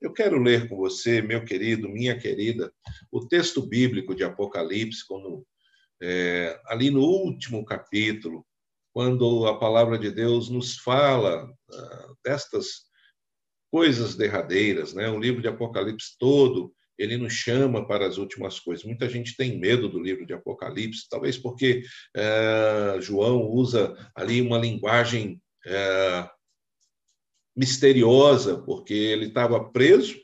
Eu 0.00 0.12
quero 0.12 0.42
ler 0.42 0.68
com 0.68 0.76
você, 0.76 1.22
meu 1.22 1.44
querido, 1.44 1.88
minha 1.88 2.18
querida, 2.18 2.72
o 3.10 3.26
texto 3.26 3.66
bíblico 3.66 4.14
de 4.14 4.24
Apocalipse, 4.24 5.06
quando, 5.06 5.46
é, 6.02 6.60
ali 6.66 6.90
no 6.90 7.00
último 7.00 7.64
capítulo, 7.64 8.46
quando 8.92 9.46
a 9.46 9.58
palavra 9.58 9.98
de 9.98 10.10
Deus 10.10 10.48
nos 10.48 10.78
fala 10.78 11.44
uh, 11.44 12.16
destas 12.24 12.86
coisas 13.70 14.14
derradeiras, 14.14 14.94
né? 14.94 15.08
O 15.10 15.18
livro 15.18 15.42
de 15.42 15.48
Apocalipse 15.48 16.16
todo 16.18 16.74
ele 16.98 17.16
nos 17.16 17.32
chama 17.32 17.86
para 17.86 18.06
as 18.06 18.16
últimas 18.16 18.58
coisas. 18.58 18.84
Muita 18.84 19.08
gente 19.08 19.36
tem 19.36 19.58
medo 19.58 19.88
do 19.88 20.00
livro 20.00 20.24
de 20.24 20.32
Apocalipse, 20.32 21.08
talvez 21.08 21.36
porque 21.36 21.82
é, 22.16 22.98
João 23.00 23.42
usa 23.42 23.94
ali 24.14 24.40
uma 24.40 24.58
linguagem 24.58 25.40
é, 25.66 26.30
misteriosa, 27.56 28.58
porque 28.58 28.92
ele 28.92 29.26
estava 29.26 29.64
preso 29.70 30.16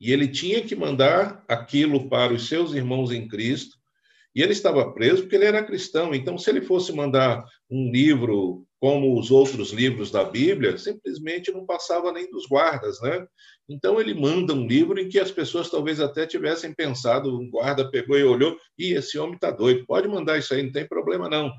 e 0.00 0.12
ele 0.12 0.26
tinha 0.26 0.62
que 0.62 0.74
mandar 0.74 1.44
aquilo 1.46 2.08
para 2.08 2.32
os 2.32 2.48
seus 2.48 2.72
irmãos 2.72 3.12
em 3.12 3.28
Cristo. 3.28 3.78
E 4.34 4.42
ele 4.42 4.52
estava 4.52 4.92
preso 4.92 5.22
porque 5.22 5.36
ele 5.36 5.44
era 5.44 5.64
cristão. 5.64 6.14
Então, 6.14 6.38
se 6.38 6.48
ele 6.48 6.62
fosse 6.62 6.92
mandar 6.92 7.44
um 7.70 7.90
livro 7.90 8.64
como 8.80 9.18
os 9.18 9.30
outros 9.30 9.72
livros 9.72 10.10
da 10.10 10.24
Bíblia, 10.24 10.78
simplesmente 10.78 11.52
não 11.52 11.66
passava 11.66 12.10
nem 12.10 12.30
dos 12.30 12.46
guardas, 12.46 12.98
né? 13.02 13.26
Então 13.68 14.00
ele 14.00 14.14
manda 14.14 14.54
um 14.54 14.66
livro 14.66 14.98
em 14.98 15.08
que 15.08 15.18
as 15.18 15.30
pessoas 15.30 15.68
talvez 15.68 16.00
até 16.00 16.26
tivessem 16.26 16.74
pensado, 16.74 17.38
um 17.38 17.50
guarda 17.50 17.90
pegou 17.90 18.18
e 18.18 18.24
olhou, 18.24 18.56
e 18.78 18.94
esse 18.94 19.18
homem 19.18 19.34
está 19.34 19.50
doido, 19.50 19.84
pode 19.86 20.08
mandar 20.08 20.38
isso 20.38 20.54
aí, 20.54 20.62
não 20.62 20.72
tem 20.72 20.88
problema 20.88 21.28
não. 21.28 21.52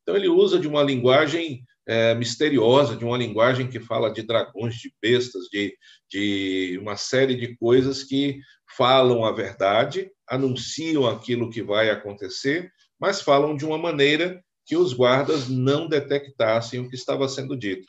Então 0.00 0.16
ele 0.16 0.28
usa 0.28 0.58
de 0.58 0.66
uma 0.66 0.82
linguagem 0.82 1.62
é, 1.86 2.14
misteriosa, 2.14 2.96
de 2.96 3.04
uma 3.04 3.16
linguagem 3.16 3.68
que 3.68 3.80
fala 3.80 4.12
de 4.12 4.22
dragões, 4.22 4.76
de 4.76 4.92
bestas, 5.00 5.44
de, 5.50 5.76
de 6.10 6.78
uma 6.80 6.96
série 6.96 7.34
de 7.34 7.56
coisas 7.56 8.04
que 8.04 8.38
falam 8.76 9.24
a 9.24 9.32
verdade, 9.32 10.10
anunciam 10.28 11.06
aquilo 11.06 11.50
que 11.50 11.62
vai 11.62 11.90
acontecer, 11.90 12.70
mas 12.98 13.20
falam 13.20 13.56
de 13.56 13.64
uma 13.64 13.78
maneira 13.78 14.42
que 14.64 14.76
os 14.76 14.92
guardas 14.92 15.48
não 15.48 15.88
detectassem 15.88 16.80
o 16.80 16.88
que 16.88 16.94
estava 16.94 17.28
sendo 17.28 17.56
dito. 17.56 17.86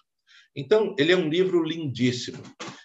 Então, 0.55 0.95
ele 0.97 1.11
é 1.11 1.17
um 1.17 1.29
livro 1.29 1.63
lindíssimo. 1.63 2.41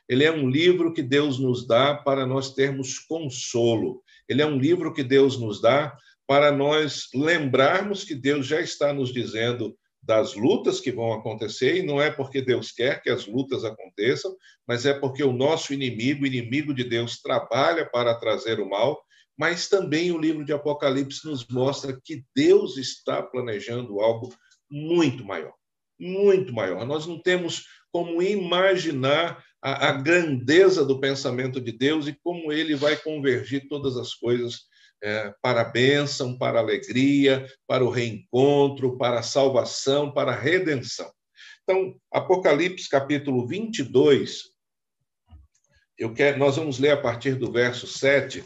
Ele 0.08 0.24
é 0.24 0.32
um 0.32 0.48
livro 0.48 0.92
que 0.92 1.02
Deus 1.02 1.38
nos 1.38 1.66
dá 1.66 1.94
para 1.94 2.26
nós 2.26 2.54
termos 2.54 2.98
consolo. 2.98 4.02
Ele 4.28 4.40
é 4.40 4.46
um 4.46 4.58
livro 4.58 4.92
que 4.92 5.02
Deus 5.02 5.38
nos 5.38 5.60
dá 5.60 5.94
para 6.26 6.50
nós 6.52 7.08
lembrarmos 7.14 8.04
que 8.04 8.14
Deus 8.14 8.46
já 8.46 8.60
está 8.60 8.92
nos 8.92 9.12
dizendo 9.12 9.76
das 10.08 10.34
lutas 10.34 10.80
que 10.80 10.90
vão 10.90 11.12
acontecer, 11.12 11.76
e 11.76 11.82
não 11.82 12.00
é 12.00 12.10
porque 12.10 12.40
Deus 12.40 12.72
quer 12.72 13.02
que 13.02 13.10
as 13.10 13.26
lutas 13.26 13.62
aconteçam, 13.62 14.34
mas 14.66 14.86
é 14.86 14.94
porque 14.94 15.22
o 15.22 15.34
nosso 15.34 15.74
inimigo, 15.74 16.24
inimigo 16.24 16.72
de 16.72 16.82
Deus, 16.82 17.20
trabalha 17.20 17.84
para 17.84 18.14
trazer 18.14 18.58
o 18.58 18.66
mal, 18.66 18.98
mas 19.36 19.68
também 19.68 20.10
o 20.10 20.16
livro 20.16 20.46
de 20.46 20.52
Apocalipse 20.54 21.26
nos 21.26 21.46
mostra 21.48 22.00
que 22.02 22.24
Deus 22.34 22.78
está 22.78 23.22
planejando 23.22 24.00
algo 24.00 24.34
muito 24.70 25.22
maior, 25.26 25.52
muito 26.00 26.54
maior. 26.54 26.86
Nós 26.86 27.06
não 27.06 27.20
temos 27.20 27.66
como 27.92 28.22
imaginar 28.22 29.44
a, 29.60 29.88
a 29.90 29.92
grandeza 29.92 30.86
do 30.86 30.98
pensamento 30.98 31.60
de 31.60 31.70
Deus 31.70 32.08
e 32.08 32.18
como 32.24 32.50
ele 32.50 32.74
vai 32.74 32.96
convergir 32.96 33.68
todas 33.68 33.98
as 33.98 34.14
coisas 34.14 34.67
é, 35.02 35.32
para 35.40 35.62
a 35.62 35.68
bênção, 35.68 36.36
para 36.36 36.58
a 36.58 36.62
alegria, 36.62 37.46
para 37.66 37.84
o 37.84 37.90
reencontro, 37.90 38.96
para 38.96 39.20
a 39.20 39.22
salvação, 39.22 40.12
para 40.12 40.32
a 40.32 40.38
redenção. 40.38 41.10
Então, 41.62 41.94
Apocalipse 42.12 42.88
capítulo 42.88 43.46
22, 43.46 44.44
eu 45.98 46.12
quero, 46.12 46.38
nós 46.38 46.56
vamos 46.56 46.78
ler 46.78 46.90
a 46.90 47.00
partir 47.00 47.34
do 47.34 47.52
verso 47.52 47.86
7 47.86 48.44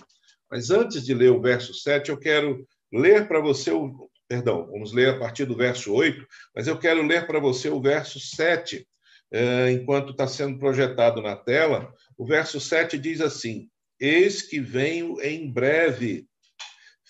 mas 0.53 0.69
antes 0.71 1.03
de 1.03 1.15
ler 1.15 1.31
o 1.31 1.41
verso 1.41 1.73
7, 1.73 2.11
eu 2.11 2.19
quero 2.19 2.69
ler 2.93 3.27
para 3.27 3.41
você 3.41 3.71
o. 3.71 4.11
Perdão, 4.29 4.67
vamos 4.71 4.93
ler 4.93 5.09
a 5.09 5.19
partir 5.19 5.47
do 5.47 5.57
verso 5.57 5.93
8, 5.93 6.27
mas 6.55 6.67
eu 6.67 6.79
quero 6.79 7.03
ler 7.03 7.27
para 7.27 7.39
você 7.41 7.71
o 7.71 7.81
verso 7.81 8.21
7, 8.21 8.87
eh, 9.31 9.73
enquanto 9.73 10.13
está 10.13 10.27
sendo 10.27 10.59
projetado 10.59 11.23
na 11.23 11.37
tela. 11.37 11.93
O 12.19 12.27
verso 12.27 12.61
7 12.61 12.99
diz 12.99 13.23
assim: 13.23 13.71
Eis 13.99 14.43
que 14.43 14.61
venho 14.61 15.19
em 15.23 15.51
breve. 15.51 16.27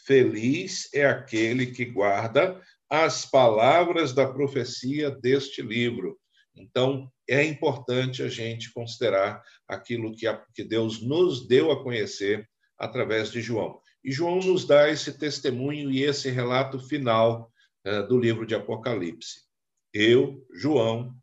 Feliz 0.04 0.92
é 0.92 1.06
aquele 1.06 1.66
que 1.66 1.84
guarda 1.84 2.60
as 2.90 3.24
palavras 3.24 4.12
da 4.12 4.30
profecia 4.30 5.10
deste 5.10 5.62
livro. 5.62 6.18
Então, 6.54 7.10
é 7.28 7.42
importante 7.44 8.22
a 8.22 8.28
gente 8.28 8.72
considerar 8.72 9.42
aquilo 9.66 10.14
que, 10.14 10.26
a, 10.26 10.36
que 10.54 10.64
Deus 10.64 11.00
nos 11.00 11.46
deu 11.46 11.70
a 11.70 11.82
conhecer 11.82 12.48
através 12.76 13.30
de 13.30 13.40
João. 13.40 13.80
E 14.04 14.10
João 14.10 14.40
nos 14.40 14.66
dá 14.66 14.90
esse 14.90 15.16
testemunho 15.16 15.90
e 15.90 16.02
esse 16.02 16.28
relato 16.28 16.78
final 16.80 17.50
uh, 17.86 18.06
do 18.08 18.18
livro 18.18 18.44
de 18.44 18.54
Apocalipse. 18.54 19.42
Eu, 19.94 20.44
João, 20.52 21.14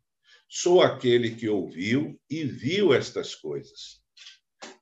sou 0.48 0.82
aquele 0.82 1.36
que 1.36 1.48
ouviu 1.48 2.18
e 2.28 2.44
viu 2.44 2.94
estas 2.94 3.34
coisas. 3.34 4.00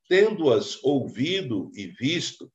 Tendo-as 0.09 0.83
ouvido 0.83 1.71
e 1.75 1.89
visto, 1.89 2.51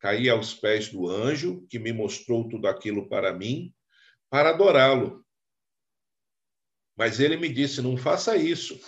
caí 0.00 0.28
aos 0.28 0.54
pés 0.54 0.88
do 0.88 1.08
anjo 1.08 1.66
que 1.68 1.78
me 1.78 1.92
mostrou 1.92 2.48
tudo 2.48 2.66
aquilo 2.66 3.08
para 3.08 3.32
mim, 3.32 3.74
para 4.30 4.50
adorá-lo. 4.50 5.24
Mas 6.96 7.20
ele 7.20 7.36
me 7.36 7.48
disse: 7.48 7.80
Não 7.80 7.96
faça 7.96 8.36
isso. 8.36 8.78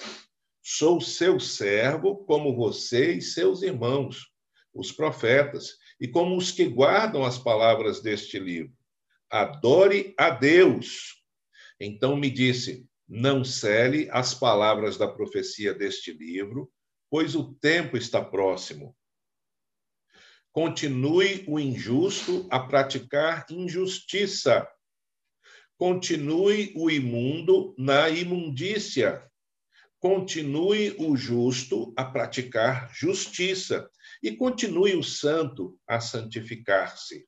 Sou 0.62 1.00
seu 1.00 1.40
servo, 1.40 2.24
como 2.24 2.54
você 2.54 3.14
e 3.14 3.22
seus 3.22 3.62
irmãos 3.62 4.30
os 4.72 4.92
profetas, 4.92 5.76
e 6.00 6.06
como 6.06 6.36
os 6.36 6.52
que 6.52 6.64
guardam 6.64 7.24
as 7.24 7.36
palavras 7.36 8.00
deste 8.00 8.38
livro. 8.38 8.72
Adore 9.28 10.14
a 10.16 10.30
Deus. 10.30 11.20
Então 11.80 12.16
me 12.16 12.30
disse: 12.30 12.88
não 13.12 13.44
cele 13.44 14.08
as 14.12 14.32
palavras 14.32 14.96
da 14.96 15.08
profecia 15.08 15.74
deste 15.74 16.12
livro, 16.12 16.70
pois 17.10 17.34
o 17.34 17.52
tempo 17.54 17.96
está 17.96 18.24
próximo. 18.24 18.96
Continue 20.52 21.44
o 21.46 21.60
injusto 21.60 22.48
a 22.50 22.58
praticar 22.58 23.46
injustiça. 23.48 24.66
Continue 25.78 26.72
o 26.74 26.90
imundo 26.90 27.72
na 27.78 28.08
imundícia. 28.08 29.24
Continue 30.00 30.96
o 30.98 31.16
justo 31.16 31.92
a 31.96 32.04
praticar 32.04 32.90
justiça 32.92 33.88
e 34.22 34.34
continue 34.34 34.96
o 34.96 35.04
santo 35.04 35.78
a 35.86 36.00
santificar-se. 36.00 37.26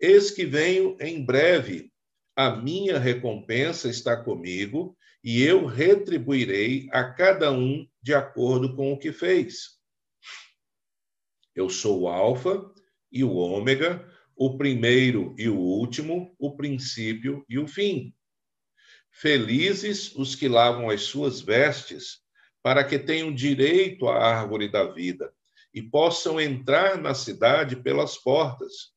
Eis 0.00 0.30
que 0.30 0.46
venho 0.46 0.96
em 1.00 1.24
breve, 1.24 1.92
a 2.34 2.56
minha 2.56 2.98
recompensa 2.98 3.90
está 3.90 4.16
comigo, 4.16 4.96
e 5.22 5.42
eu 5.42 5.66
retribuirei 5.66 6.88
a 6.90 7.04
cada 7.12 7.52
um 7.52 7.86
de 8.02 8.14
acordo 8.14 8.74
com 8.74 8.92
o 8.92 8.98
que 8.98 9.12
fez. 9.12 9.81
Eu 11.54 11.68
sou 11.68 12.02
o 12.02 12.08
Alfa 12.08 12.70
e 13.10 13.22
o 13.22 13.34
Ômega, 13.34 14.08
o 14.34 14.56
primeiro 14.56 15.34
e 15.38 15.48
o 15.48 15.58
último, 15.58 16.34
o 16.38 16.56
princípio 16.56 17.44
e 17.48 17.58
o 17.58 17.66
fim. 17.66 18.14
Felizes 19.10 20.14
os 20.16 20.34
que 20.34 20.48
lavam 20.48 20.88
as 20.88 21.02
suas 21.02 21.40
vestes, 21.40 22.22
para 22.62 22.84
que 22.84 22.98
tenham 22.98 23.34
direito 23.34 24.08
à 24.08 24.16
árvore 24.16 24.70
da 24.70 24.84
vida 24.84 25.32
e 25.74 25.82
possam 25.82 26.40
entrar 26.40 26.96
na 26.96 27.14
cidade 27.14 27.76
pelas 27.76 28.16
portas. 28.16 28.92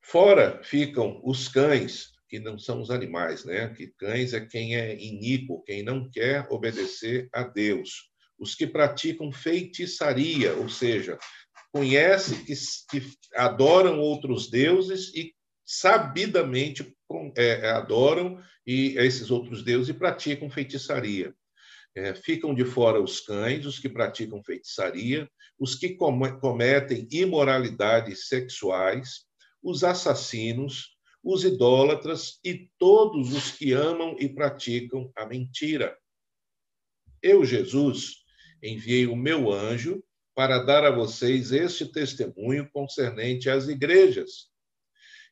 Fora 0.00 0.62
ficam 0.64 1.20
os 1.24 1.48
cães, 1.48 2.12
que 2.28 2.40
não 2.40 2.58
são 2.58 2.80
os 2.80 2.90
animais, 2.90 3.44
né? 3.44 3.68
Que 3.74 3.88
cães 3.88 4.32
é 4.32 4.40
quem 4.44 4.74
é 4.74 4.96
iníquo, 4.98 5.62
quem 5.64 5.82
não 5.82 6.10
quer 6.10 6.46
obedecer 6.50 7.28
a 7.32 7.42
Deus. 7.42 8.11
Os 8.42 8.56
que 8.56 8.66
praticam 8.66 9.30
feitiçaria, 9.30 10.52
ou 10.56 10.68
seja, 10.68 11.16
conhecem 11.72 12.44
que, 12.44 12.54
que 12.90 13.16
adoram 13.36 14.00
outros 14.00 14.50
deuses 14.50 15.14
e 15.14 15.32
sabidamente 15.64 16.92
é, 17.36 17.70
adoram 17.70 18.42
e 18.66 18.96
esses 18.98 19.30
outros 19.30 19.62
deuses 19.62 19.90
e 19.90 19.94
praticam 19.94 20.50
feitiçaria. 20.50 21.32
É, 21.94 22.16
ficam 22.16 22.52
de 22.52 22.64
fora 22.64 23.00
os 23.00 23.20
cães, 23.20 23.64
os 23.64 23.78
que 23.78 23.88
praticam 23.88 24.42
feitiçaria, 24.42 25.30
os 25.56 25.76
que 25.76 25.90
cometem 25.94 27.06
imoralidades 27.12 28.26
sexuais, 28.26 29.24
os 29.62 29.84
assassinos, 29.84 30.96
os 31.22 31.44
idólatras 31.44 32.40
e 32.44 32.68
todos 32.76 33.32
os 33.32 33.52
que 33.52 33.72
amam 33.72 34.16
e 34.18 34.28
praticam 34.28 35.12
a 35.16 35.24
mentira. 35.24 35.96
Eu, 37.22 37.44
Jesus, 37.44 38.21
enviei 38.62 39.06
o 39.06 39.16
meu 39.16 39.50
anjo 39.50 40.02
para 40.34 40.58
dar 40.58 40.84
a 40.84 40.90
vocês 40.90 41.52
este 41.52 41.86
testemunho 41.86 42.70
concernente 42.72 43.50
às 43.50 43.68
igrejas. 43.68 44.50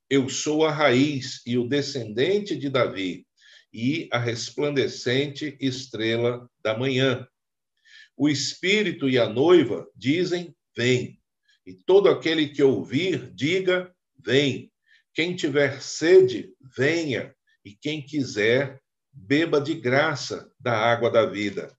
Eu 0.08 0.28
sou 0.28 0.66
a 0.66 0.72
raiz 0.72 1.40
e 1.46 1.56
o 1.56 1.68
descendente 1.68 2.56
de 2.56 2.68
Davi, 2.68 3.26
e 3.72 4.08
a 4.12 4.18
resplandecente 4.18 5.56
estrela 5.60 6.50
da 6.62 6.76
manhã. 6.76 7.26
O 8.16 8.28
Espírito 8.28 9.08
e 9.08 9.16
a 9.16 9.28
noiva 9.28 9.88
dizem: 9.94 10.54
Vem. 10.76 11.20
E 11.64 11.74
todo 11.74 12.08
aquele 12.08 12.48
que 12.48 12.62
ouvir, 12.62 13.32
diga: 13.32 13.94
Vem. 14.18 14.72
Quem 15.14 15.36
tiver 15.36 15.80
sede, 15.80 16.52
venha. 16.76 17.34
E 17.64 17.72
quem 17.72 18.02
quiser, 18.02 18.80
beba 19.12 19.60
de 19.60 19.74
graça 19.74 20.50
da 20.58 20.76
água 20.76 21.10
da 21.10 21.24
vida. 21.24 21.72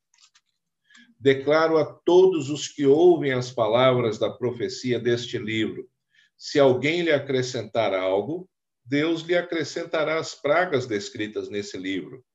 Declaro 1.21 1.77
a 1.77 1.85
todos 1.85 2.50
os 2.50 2.68
que 2.68 2.83
ouvem 2.88 3.31
as 3.31 3.51
palavras 3.51 4.18
da 4.18 4.27
profecia 4.27 5.00
deste 5.00 5.38
livro: 5.38 5.88
se 6.35 6.57
alguém 6.57 7.03
lhe 7.03 7.12
acrescentar 7.12 7.94
algo, 7.94 8.50
Deus 8.83 9.21
lhe 9.21 9.38
acrescentará 9.38 10.18
as 10.18 10.33
pragas 10.33 10.88
descritas 10.88 11.47
nesse 11.47 11.77
livro. 11.77 12.25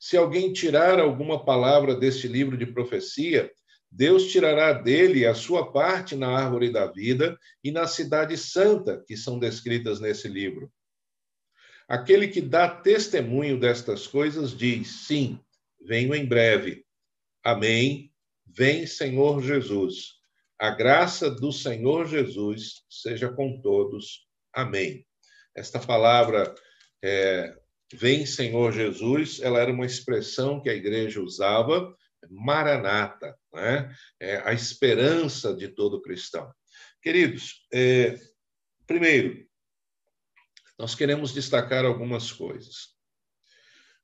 Se 0.00 0.16
alguém 0.16 0.52
tirar 0.52 0.98
alguma 0.98 1.44
palavra 1.44 1.94
deste 1.94 2.26
livro 2.26 2.56
de 2.56 2.66
profecia, 2.66 3.52
Deus 3.88 4.32
tirará 4.32 4.72
dele 4.72 5.24
a 5.24 5.32
sua 5.32 5.70
parte 5.72 6.16
na 6.16 6.26
árvore 6.26 6.72
da 6.72 6.88
vida 6.88 7.38
e 7.62 7.70
na 7.70 7.86
cidade 7.86 8.36
santa 8.36 9.00
que 9.06 9.16
são 9.16 9.38
descritas 9.38 10.00
nesse 10.00 10.26
livro. 10.26 10.68
Aquele 11.86 12.26
que 12.26 12.40
dá 12.40 12.68
testemunho 12.68 13.60
destas 13.60 14.08
coisas 14.08 14.56
diz: 14.58 15.06
Sim, 15.06 15.38
venho 15.80 16.12
em 16.16 16.26
breve. 16.26 16.84
Amém. 17.44 18.12
Vem, 18.46 18.86
Senhor 18.86 19.42
Jesus. 19.42 20.14
A 20.58 20.70
graça 20.70 21.30
do 21.30 21.52
Senhor 21.52 22.06
Jesus 22.06 22.84
seja 22.90 23.28
com 23.30 23.60
todos. 23.60 24.26
Amém. 24.52 25.06
Esta 25.54 25.78
palavra, 25.78 26.54
é, 27.02 27.56
Vem, 27.92 28.26
Senhor 28.26 28.72
Jesus, 28.72 29.40
ela 29.40 29.60
era 29.60 29.72
uma 29.72 29.86
expressão 29.86 30.60
que 30.60 30.68
a 30.68 30.74
igreja 30.74 31.22
usava 31.22 31.96
Maranata, 32.28 33.34
né? 33.52 33.94
é 34.20 34.36
a 34.44 34.52
esperança 34.52 35.54
de 35.54 35.68
todo 35.68 36.02
cristão. 36.02 36.52
Queridos, 37.00 37.66
é, 37.72 38.18
primeiro, 38.86 39.46
nós 40.78 40.94
queremos 40.94 41.32
destacar 41.32 41.84
algumas 41.84 42.30
coisas. 42.30 42.94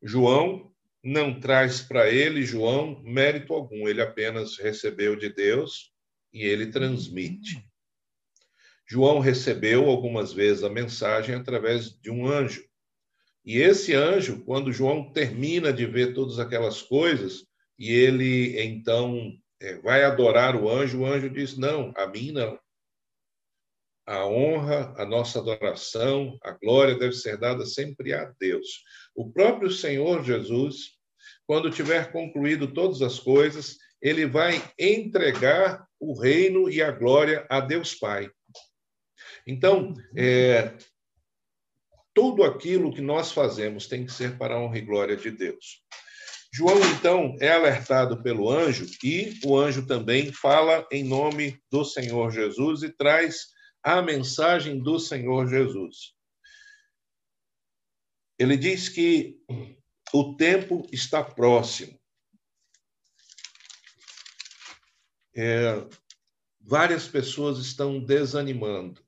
João 0.02 0.74
não 1.04 1.38
traz 1.38 1.82
para 1.82 2.10
ele, 2.10 2.42
João, 2.42 3.02
mérito 3.02 3.52
algum, 3.52 3.86
ele 3.86 4.00
apenas 4.00 4.56
recebeu 4.56 5.14
de 5.14 5.28
Deus 5.28 5.92
e 6.32 6.42
ele 6.42 6.68
transmite. 6.68 7.62
João 8.86 9.18
recebeu 9.18 9.88
algumas 9.88 10.32
vezes 10.32 10.64
a 10.64 10.70
mensagem 10.70 11.34
através 11.34 11.90
de 11.90 12.10
um 12.10 12.26
anjo. 12.26 12.64
E 13.44 13.58
esse 13.58 13.94
anjo, 13.94 14.42
quando 14.44 14.72
João 14.72 15.12
termina 15.12 15.72
de 15.72 15.84
ver 15.84 16.14
todas 16.14 16.38
aquelas 16.38 16.80
coisas, 16.80 17.46
e 17.78 17.92
ele 17.92 18.58
então 18.60 19.36
é, 19.60 19.76
vai 19.80 20.04
adorar 20.04 20.56
o 20.56 20.70
anjo, 20.70 21.00
o 21.00 21.06
anjo 21.06 21.28
diz: 21.28 21.56
Não, 21.56 21.92
a 21.96 22.06
mim 22.06 22.32
não. 22.32 22.58
A 24.06 24.26
honra, 24.26 24.94
a 24.98 25.06
nossa 25.06 25.38
adoração, 25.38 26.36
a 26.42 26.52
glória 26.52 26.98
deve 26.98 27.14
ser 27.14 27.38
dada 27.38 27.64
sempre 27.64 28.12
a 28.12 28.30
Deus. 28.38 28.82
O 29.14 29.30
próprio 29.30 29.70
Senhor 29.70 30.22
Jesus, 30.22 30.90
quando 31.46 31.70
tiver 31.70 32.12
concluído 32.12 32.72
todas 32.72 33.00
as 33.00 33.18
coisas, 33.18 33.78
ele 34.02 34.26
vai 34.26 34.62
entregar 34.78 35.86
o 35.98 36.20
reino 36.20 36.68
e 36.68 36.82
a 36.82 36.90
glória 36.90 37.46
a 37.48 37.60
Deus 37.60 37.94
Pai. 37.94 38.30
Então, 39.46 39.94
é, 40.16 40.76
tudo 42.14 42.44
aquilo 42.44 42.92
que 42.92 43.00
nós 43.00 43.32
fazemos 43.32 43.86
tem 43.86 44.04
que 44.04 44.12
ser 44.12 44.36
para 44.36 44.54
a 44.54 44.60
honra 44.60 44.78
e 44.78 44.82
glória 44.82 45.16
de 45.16 45.30
Deus. 45.30 45.82
João, 46.52 46.78
então, 46.96 47.36
é 47.40 47.50
alertado 47.50 48.22
pelo 48.22 48.48
anjo 48.48 48.86
e 49.02 49.34
o 49.44 49.58
anjo 49.58 49.86
também 49.86 50.32
fala 50.32 50.86
em 50.92 51.02
nome 51.02 51.58
do 51.70 51.84
Senhor 51.84 52.30
Jesus 52.30 52.82
e 52.82 52.90
traz 52.90 53.53
a 53.84 54.00
mensagem 54.02 54.82
do 54.82 54.98
Senhor 54.98 55.46
Jesus. 55.46 56.14
Ele 58.38 58.56
diz 58.56 58.88
que 58.88 59.38
o 60.12 60.34
tempo 60.36 60.88
está 60.90 61.22
próximo. 61.22 62.00
É, 65.36 65.86
várias 66.60 67.06
pessoas 67.06 67.58
estão 67.58 68.00
desanimando 68.00 69.04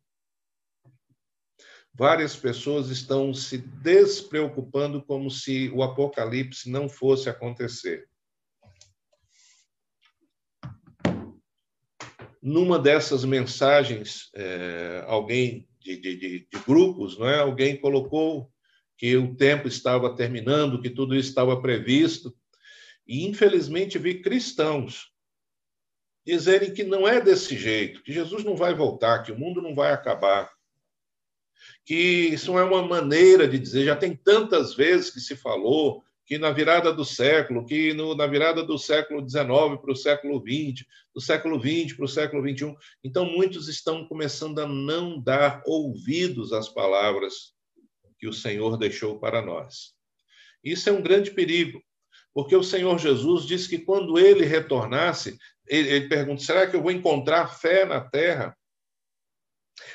várias 1.96 2.36
pessoas 2.36 2.90
estão 2.90 3.32
se 3.32 3.56
despreocupando 3.56 5.02
como 5.02 5.30
se 5.30 5.70
o 5.70 5.82
apocalipse 5.82 6.70
não 6.70 6.88
fosse 6.88 7.30
acontecer. 7.30 8.06
Numa 12.46 12.78
dessas 12.78 13.24
mensagens, 13.24 14.30
é, 14.32 15.04
alguém 15.06 15.68
de, 15.80 15.96
de, 15.96 16.16
de, 16.16 16.48
grupos, 16.64 17.18
não 17.18 17.28
é? 17.28 17.40
alguém 17.40 17.76
colocou 17.76 18.52
que 18.96 19.16
o 19.16 19.34
tempo 19.34 19.66
estava 19.66 20.14
terminando, 20.14 20.80
que 20.80 20.88
tudo 20.88 21.16
estava 21.16 21.60
previsto, 21.60 22.32
e 23.06 23.26
infelizmente 23.26 23.98
vi 23.98 24.22
cristãos 24.22 25.12
dizerem 26.24 26.72
que 26.72 26.84
não 26.84 27.06
é 27.06 27.20
desse 27.20 27.56
jeito, 27.56 28.02
que 28.02 28.12
Jesus 28.12 28.44
não 28.44 28.54
vai 28.54 28.74
voltar, 28.74 29.24
que 29.24 29.32
o 29.32 29.38
mundo 29.38 29.60
não 29.60 29.74
vai 29.74 29.92
acabar 29.92 30.48
que 31.84 31.94
isso 31.94 32.58
é 32.58 32.64
uma 32.64 32.82
maneira 32.82 33.46
de 33.46 33.58
dizer, 33.58 33.84
já 33.84 33.96
tem 33.96 34.14
tantas 34.14 34.74
vezes 34.74 35.10
que 35.10 35.20
se 35.20 35.36
falou 35.36 36.04
que 36.26 36.38
na 36.38 36.50
virada 36.50 36.92
do 36.92 37.04
século, 37.04 37.64
que 37.64 37.94
no, 37.94 38.14
na 38.16 38.26
virada 38.26 38.64
do 38.64 38.76
século 38.76 39.26
XIX 39.26 39.46
para 39.80 39.92
o 39.92 39.96
século 39.96 40.40
XX, 40.40 40.84
do 41.14 41.20
século 41.20 41.60
XX 41.60 41.96
para 41.96 42.04
o 42.04 42.08
século 42.08 42.42
XXI, 42.42 42.74
então 43.04 43.24
muitos 43.24 43.68
estão 43.68 44.06
começando 44.08 44.58
a 44.58 44.66
não 44.66 45.20
dar 45.22 45.62
ouvidos 45.64 46.52
às 46.52 46.68
palavras 46.68 47.54
que 48.18 48.26
o 48.26 48.32
Senhor 48.32 48.76
deixou 48.76 49.20
para 49.20 49.40
nós. 49.40 49.94
Isso 50.64 50.88
é 50.88 50.92
um 50.92 51.00
grande 51.00 51.30
perigo, 51.30 51.80
porque 52.34 52.56
o 52.56 52.64
Senhor 52.64 52.98
Jesus 52.98 53.46
disse 53.46 53.68
que 53.68 53.78
quando 53.78 54.18
ele 54.18 54.44
retornasse, 54.44 55.38
ele, 55.68 55.88
ele 55.88 56.08
pergunta: 56.08 56.42
será 56.42 56.66
que 56.66 56.74
eu 56.74 56.82
vou 56.82 56.90
encontrar 56.90 57.56
fé 57.56 57.84
na 57.84 58.00
terra? 58.00 58.56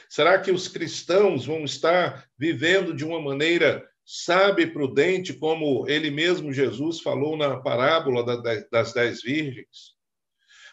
Será 0.09 0.39
que 0.39 0.51
os 0.51 0.69
cristãos 0.69 1.45
vão 1.45 1.65
estar 1.65 2.25
vivendo 2.37 2.93
de 2.93 3.03
uma 3.03 3.19
maneira 3.19 3.85
sábia 4.05 4.63
e 4.63 4.71
prudente, 4.71 5.33
como 5.33 5.87
ele 5.87 6.09
mesmo, 6.09 6.53
Jesus, 6.53 7.01
falou 7.01 7.37
na 7.37 7.59
parábola 7.59 8.25
das 8.71 8.93
dez 8.93 9.21
virgens? 9.21 9.95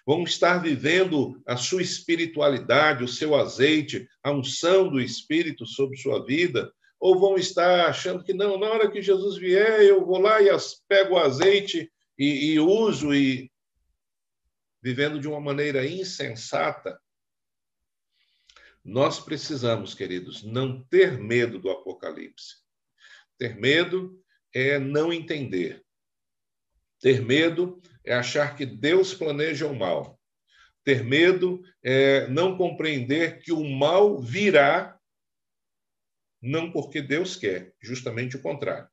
Vão 0.07 0.23
estar 0.25 0.59
vivendo 0.59 1.41
a 1.47 1.57
sua 1.57 1.83
espiritualidade, 1.83 3.05
o 3.05 3.09
seu 3.09 3.35
azeite, 3.35 4.09
a 4.23 4.31
unção 4.31 4.89
do 4.89 5.01
Espírito 5.01 5.67
sobre 5.67 5.99
sua 5.99 6.25
vida? 6.25 6.73
Ou 6.99 7.19
vão 7.19 7.37
estar 7.37 7.87
achando 7.87 8.25
que 8.25 8.33
não, 8.33 8.59
na 8.59 8.67
hora 8.67 8.91
que 8.91 9.03
Jesus 9.03 9.37
vier, 9.37 9.83
eu 9.83 10.05
vou 10.05 10.19
lá 10.19 10.41
e 10.41 10.49
pego 10.89 11.15
o 11.15 11.19
azeite 11.19 11.93
e, 12.19 12.53
e 12.53 12.59
uso 12.59 13.15
e 13.15 13.51
vivendo 14.83 15.21
de 15.21 15.29
uma 15.29 15.41
maneira 15.41 15.87
insensata, 15.87 16.99
nós 18.85 19.21
precisamos, 19.21 19.95
queridos, 19.95 20.43
não 20.43 20.83
ter 20.85 21.19
medo 21.19 21.59
do 21.59 21.71
Apocalipse. 21.71 22.57
Ter 23.39 23.57
medo 23.57 24.21
é 24.53 24.79
não 24.79 25.13
entender. 25.13 25.85
Ter 27.01 27.25
medo 27.25 27.81
é 28.05 28.15
achar 28.15 28.57
que 28.57 28.67
Deus 28.67 29.15
planeja 29.15 29.67
o 29.67 29.79
mal. 29.79 30.19
Ter 30.85 31.05
medo 31.05 31.63
é 31.83 32.27
não 32.29 32.57
compreender 32.57 33.41
que 33.41 33.53
o 33.53 33.63
mal 33.65 34.21
virá 34.21 34.99
não 36.41 36.71
porque 36.71 37.03
Deus 37.03 37.37
quer, 37.37 37.75
justamente 37.81 38.37
o 38.37 38.43
contrário. 38.43 38.89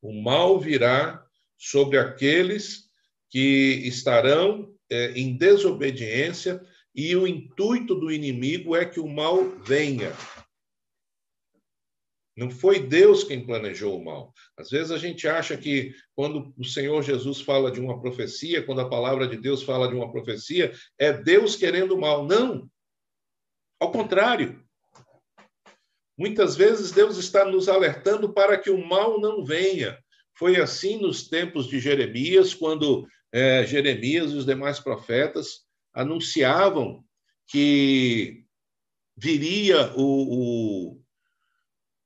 O 0.00 0.12
mal 0.22 0.58
virá 0.60 1.24
sobre 1.56 1.98
aqueles 1.98 2.88
que 3.28 3.82
estarão 3.84 4.72
é, 4.88 5.12
em 5.12 5.36
desobediência 5.36 6.64
e 6.94 7.14
o 7.16 7.26
intuito 7.26 7.94
do 7.94 8.10
inimigo 8.10 8.74
é 8.76 8.84
que 8.84 9.00
o 9.00 9.08
mal 9.08 9.50
venha. 9.60 10.12
Não 12.36 12.50
foi 12.50 12.78
Deus 12.78 13.24
quem 13.24 13.46
planejou 13.46 13.98
o 13.98 14.04
mal. 14.04 14.32
Às 14.58 14.68
vezes 14.68 14.90
a 14.90 14.98
gente 14.98 15.26
acha 15.26 15.56
que 15.56 15.94
quando 16.14 16.52
o 16.58 16.64
Senhor 16.64 17.02
Jesus 17.02 17.40
fala 17.40 17.70
de 17.70 17.80
uma 17.80 17.98
profecia, 17.98 18.62
quando 18.62 18.82
a 18.82 18.88
palavra 18.88 19.26
de 19.26 19.38
Deus 19.38 19.62
fala 19.62 19.88
de 19.88 19.94
uma 19.94 20.12
profecia, 20.12 20.72
é 20.98 21.12
Deus 21.12 21.56
querendo 21.56 21.92
o 21.92 22.00
mal. 22.00 22.26
Não. 22.26 22.68
Ao 23.80 23.90
contrário. 23.90 24.62
Muitas 26.18 26.56
vezes 26.56 26.92
Deus 26.92 27.16
está 27.16 27.44
nos 27.44 27.68
alertando 27.68 28.32
para 28.32 28.58
que 28.58 28.70
o 28.70 28.86
mal 28.86 29.20
não 29.20 29.44
venha. 29.44 29.98
Foi 30.34 30.56
assim 30.56 30.98
nos 30.98 31.28
tempos 31.28 31.66
de 31.66 31.78
Jeremias, 31.78 32.54
quando 32.54 33.06
é, 33.32 33.66
Jeremias 33.66 34.32
e 34.32 34.36
os 34.36 34.46
demais 34.46 34.78
profetas 34.78 35.66
anunciavam 35.94 37.02
que 37.46 38.44
viria 39.16 39.92
o, 39.94 40.02
o, 40.92 41.02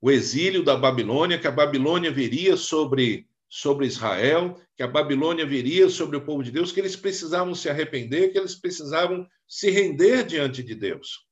o 0.01 0.09
exílio 0.09 0.63
da 0.63 0.75
Babilônia, 0.75 1.39
que 1.39 1.47
a 1.47 1.51
Babilônia 1.51 2.11
viria 2.11 2.57
sobre, 2.57 3.29
sobre 3.47 3.85
Israel, 3.85 4.59
que 4.75 4.81
a 4.81 4.87
Babilônia 4.87 5.45
viria 5.45 5.89
sobre 5.89 6.17
o 6.17 6.25
povo 6.25 6.43
de 6.43 6.51
Deus, 6.51 6.71
que 6.71 6.79
eles 6.79 6.95
precisavam 6.95 7.53
se 7.53 7.69
arrepender, 7.69 8.31
que 8.31 8.37
eles 8.39 8.55
precisavam 8.55 9.27
se 9.47 9.69
render 9.69 10.25
diante 10.25 10.63
de 10.63 10.73
Deus. 10.73 11.27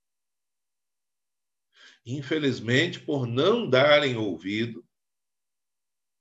Infelizmente, 2.05 2.99
por 2.99 3.25
não 3.25 3.67
darem 3.67 4.15
ouvido, 4.15 4.85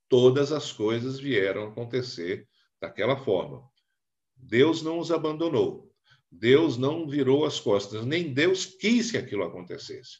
todas 0.08 0.50
as 0.50 0.72
coisas 0.72 1.20
vieram 1.20 1.68
acontecer 1.68 2.48
daquela 2.80 3.16
forma. 3.16 3.62
Deus 4.34 4.82
não 4.82 4.98
os 4.98 5.10
abandonou. 5.10 5.92
Deus 6.30 6.76
não 6.76 7.08
virou 7.08 7.44
as 7.44 7.58
costas, 7.58 8.04
nem 8.04 8.32
Deus 8.32 8.66
quis 8.66 9.10
que 9.10 9.16
aquilo 9.16 9.44
acontecesse. 9.44 10.18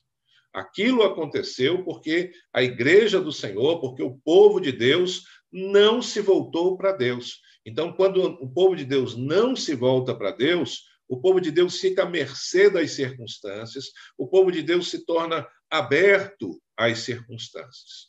Aquilo 0.53 1.03
aconteceu 1.03 1.85
porque 1.85 2.33
a 2.53 2.63
igreja 2.63 3.21
do 3.21 3.33
Senhor, 3.33 3.81
porque 3.81 4.03
o 4.03 4.19
povo 4.25 4.61
de 4.61 4.73
Deus 4.73 5.25
não 5.53 6.01
se 6.01 6.21
voltou 6.21 6.77
para 6.77 6.93
Deus. 6.93 7.41
Então, 7.65 7.93
quando 7.93 8.23
o 8.25 8.49
povo 8.49 8.75
de 8.75 8.85
Deus 8.85 9.17
não 9.17 9.55
se 9.55 9.75
volta 9.75 10.15
para 10.15 10.31
Deus, 10.31 10.85
o 11.09 11.21
povo 11.21 11.41
de 11.41 11.51
Deus 11.51 11.79
fica 11.79 12.03
à 12.03 12.09
mercê 12.09 12.71
das 12.71 12.93
circunstâncias, 12.93 13.87
o 14.17 14.27
povo 14.27 14.51
de 14.51 14.63
Deus 14.63 14.91
se 14.91 15.05
torna 15.05 15.47
aberto 15.71 16.61
às 16.77 17.01
circunstâncias. 17.01 18.09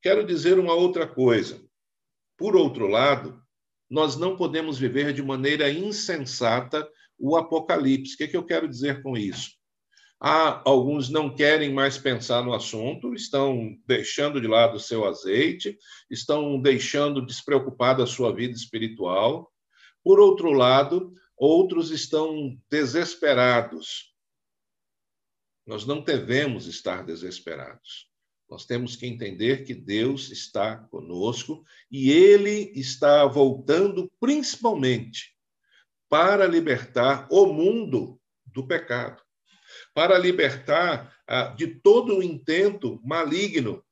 Quero 0.00 0.24
dizer 0.24 0.58
uma 0.58 0.74
outra 0.74 1.06
coisa. 1.06 1.62
Por 2.36 2.56
outro 2.56 2.86
lado, 2.86 3.42
nós 3.90 4.16
não 4.16 4.36
podemos 4.36 4.78
viver 4.78 5.12
de 5.12 5.22
maneira 5.22 5.70
insensata 5.70 6.88
o 7.18 7.36
Apocalipse. 7.36 8.14
O 8.14 8.16
que, 8.18 8.24
é 8.24 8.28
que 8.28 8.36
eu 8.36 8.44
quero 8.44 8.68
dizer 8.68 9.02
com 9.02 9.16
isso? 9.16 9.57
Há 10.20 10.68
alguns 10.68 11.08
não 11.08 11.32
querem 11.32 11.72
mais 11.72 11.96
pensar 11.96 12.44
no 12.44 12.52
assunto, 12.52 13.14
estão 13.14 13.78
deixando 13.86 14.40
de 14.40 14.48
lado 14.48 14.76
o 14.76 14.80
seu 14.80 15.04
azeite, 15.04 15.78
estão 16.10 16.60
deixando 16.60 17.24
despreocupada 17.24 18.02
a 18.02 18.06
sua 18.06 18.34
vida 18.34 18.52
espiritual. 18.52 19.52
Por 20.02 20.18
outro 20.18 20.50
lado, 20.50 21.12
outros 21.36 21.92
estão 21.92 22.60
desesperados. 22.68 24.12
Nós 25.64 25.86
não 25.86 26.00
devemos 26.00 26.66
estar 26.66 27.04
desesperados. 27.04 28.08
Nós 28.50 28.66
temos 28.66 28.96
que 28.96 29.06
entender 29.06 29.64
que 29.64 29.74
Deus 29.74 30.30
está 30.30 30.76
conosco 30.76 31.62
e 31.88 32.10
Ele 32.10 32.72
está 32.74 33.24
voltando 33.24 34.10
principalmente 34.18 35.32
para 36.08 36.44
libertar 36.44 37.28
o 37.30 37.46
mundo 37.46 38.18
do 38.46 38.66
pecado 38.66 39.22
para 39.98 40.16
libertar 40.16 41.12
ah, 41.26 41.48
de 41.48 41.66
todo 41.66 42.18
o 42.18 42.22
intento 42.22 43.00
maligno. 43.04 43.84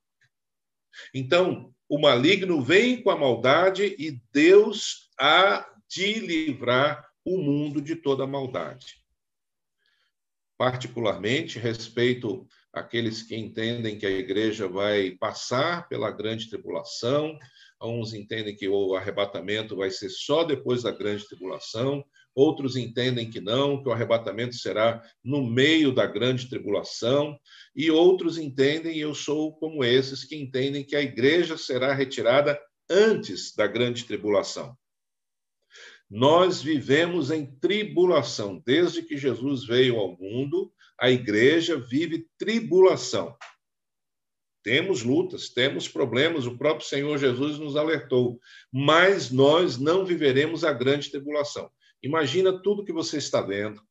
Então, 1.13 1.75
o 1.89 1.99
maligno 1.99 2.63
vem 2.63 3.03
com 3.03 3.11
a 3.11 3.19
maldade 3.19 3.97
e 3.99 4.23
Deus 4.33 5.11
há 5.19 5.69
de 5.89 6.21
livrar 6.21 7.05
o 7.25 7.39
mundo 7.39 7.83
de 7.83 7.97
toda 7.97 8.23
a 8.23 8.27
maldade. 8.27 9.03
Particularmente, 10.57 11.59
respeito 11.59 12.47
aqueles 12.73 13.25
que 13.25 13.35
entendem 13.35 13.99
que 13.99 14.07
a 14.07 14.11
igreja 14.11 14.69
vai 14.69 15.11
passar 15.11 15.89
pela 15.89 16.13
grande 16.13 16.49
tribulação, 16.49 17.37
uns 17.83 18.15
entendem 18.15 18.55
que 18.55 18.69
o 18.69 18.95
arrebatamento 18.95 19.75
vai 19.75 19.91
ser 19.91 20.11
só 20.11 20.45
depois 20.45 20.85
da 20.85 20.93
grande 20.93 21.27
tribulação, 21.27 22.05
outros 22.37 22.77
entendem 22.77 23.31
que 23.31 23.41
não, 23.41 23.83
que 23.83 23.89
o 23.89 23.93
arrebatamento 23.93 24.55
será 24.55 25.03
no 25.25 25.43
meio 25.43 25.91
da 25.91 26.07
grande 26.07 26.49
tribulação, 26.51 27.37
e 27.75 27.91
outros 27.91 28.37
entendem, 28.37 28.99
e 28.99 29.01
eu 29.01 29.15
sou 29.15 29.57
como 29.57 29.83
esses, 29.83 30.23
que 30.23 30.37
entendem 30.37 30.85
que 30.85 30.95
a 30.95 31.01
igreja 31.01 31.57
será 31.57 31.95
retirada 31.95 32.61
antes 32.91 33.55
da 33.57 33.67
grande 33.67 34.05
tribulação. 34.05 34.77
Nós 36.09 36.63
vivemos 36.63 37.31
em 37.31 37.47
tribulação. 37.59 38.63
Desde 38.65 39.03
que 39.03 39.17
Jesus 39.17 39.65
veio 39.65 39.97
ao 39.97 40.17
mundo, 40.17 40.73
a 41.01 41.11
igreja 41.11 41.77
vive 41.77 42.29
tribulação. 42.39 43.37
Temos 44.63 45.03
lutas, 45.03 45.49
temos 45.49 45.89
problemas, 45.89 46.47
o 46.47 46.59
próprio 46.59 46.87
Senhor 46.87 47.17
Jesus 47.19 47.59
nos 47.59 47.77
alertou, 47.77 48.39
mas 48.73 49.31
nós 49.31 49.79
não 49.79 50.05
viveremos 50.05 50.65
a 50.65 50.73
grande 50.73 51.11
tribulação. 51.11 51.71
Imagina 52.07 52.63
tudo 52.63 52.85
que 52.85 52.93
você 52.93 53.19
está 53.19 53.41
vendo. 53.41 53.83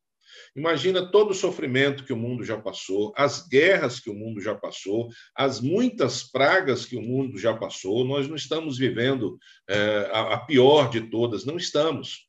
Imagina 0.54 1.10
todo 1.10 1.30
o 1.30 1.34
sofrimento 1.34 2.04
que 2.04 2.12
o 2.12 2.16
mundo 2.16 2.42
já 2.42 2.58
passou, 2.58 3.12
as 3.16 3.46
guerras 3.46 4.00
que 4.00 4.10
o 4.10 4.14
mundo 4.14 4.40
já 4.40 4.54
passou, 4.54 5.08
as 5.34 5.60
muitas 5.60 6.22
pragas 6.22 6.84
que 6.84 6.96
o 6.96 7.02
mundo 7.02 7.38
já 7.38 7.54
passou. 7.54 8.04
Nós 8.04 8.26
não 8.26 8.36
estamos 8.36 8.78
vivendo 8.78 9.38
é, 9.68 10.08
a, 10.12 10.34
a 10.34 10.38
pior 10.38 10.88
de 10.88 11.02
todas, 11.10 11.44
não 11.44 11.56
estamos. 11.56 12.26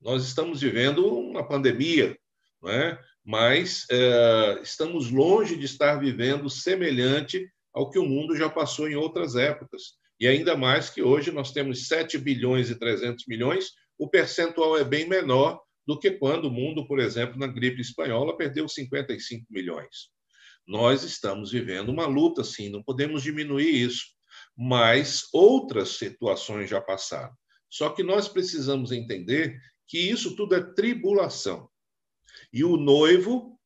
Nós 0.00 0.24
estamos 0.24 0.60
vivendo 0.60 1.06
uma 1.06 1.46
pandemia, 1.46 2.16
não 2.62 2.70
é? 2.70 2.98
mas 3.24 3.86
é, 3.90 4.60
estamos 4.62 5.10
longe 5.10 5.56
de 5.56 5.64
estar 5.64 5.96
vivendo 5.96 6.50
semelhante 6.50 7.48
ao 7.72 7.90
que 7.90 7.98
o 7.98 8.04
mundo 8.04 8.36
já 8.36 8.50
passou 8.50 8.88
em 8.88 8.94
outras 8.94 9.34
épocas. 9.34 9.94
E 10.20 10.28
ainda 10.28 10.56
mais 10.56 10.90
que 10.90 11.02
hoje 11.02 11.32
nós 11.32 11.50
temos 11.50 11.88
7 11.88 12.18
bilhões 12.18 12.70
e 12.70 12.78
300 12.78 13.26
milhões 13.26 13.72
o 13.98 14.08
percentual 14.08 14.76
é 14.76 14.84
bem 14.84 15.08
menor 15.08 15.60
do 15.86 15.98
que 15.98 16.10
quando 16.10 16.46
o 16.46 16.50
mundo, 16.50 16.86
por 16.86 16.98
exemplo, 16.98 17.38
na 17.38 17.46
gripe 17.46 17.80
espanhola, 17.80 18.36
perdeu 18.36 18.68
55 18.68 19.46
milhões. 19.50 20.10
Nós 20.66 21.02
estamos 21.02 21.52
vivendo 21.52 21.90
uma 21.90 22.06
luta, 22.06 22.42
sim, 22.42 22.70
não 22.70 22.82
podemos 22.82 23.22
diminuir 23.22 23.68
isso, 23.68 24.06
mas 24.56 25.28
outras 25.32 25.90
situações 25.90 26.70
já 26.70 26.80
passaram. 26.80 27.34
Só 27.68 27.90
que 27.90 28.02
nós 28.02 28.28
precisamos 28.28 28.92
entender 28.92 29.60
que 29.86 29.98
isso 29.98 30.34
tudo 30.34 30.54
é 30.54 30.62
tribulação. 30.62 31.68
E 32.52 32.64
o 32.64 32.76
noivo, 32.76 33.58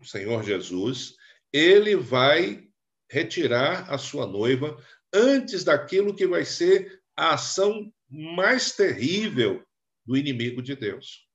o 0.00 0.04
Senhor 0.04 0.44
Jesus, 0.44 1.14
ele 1.52 1.96
vai 1.96 2.68
retirar 3.10 3.92
a 3.92 3.98
sua 3.98 4.26
noiva 4.26 4.76
antes 5.12 5.64
daquilo 5.64 6.14
que 6.14 6.26
vai 6.26 6.44
ser 6.44 7.00
a 7.16 7.34
ação 7.34 7.92
mais 8.08 8.72
terrível 8.72 9.64
do 10.04 10.16
inimigo 10.16 10.62
de 10.62 10.74
Deus. 10.74 11.26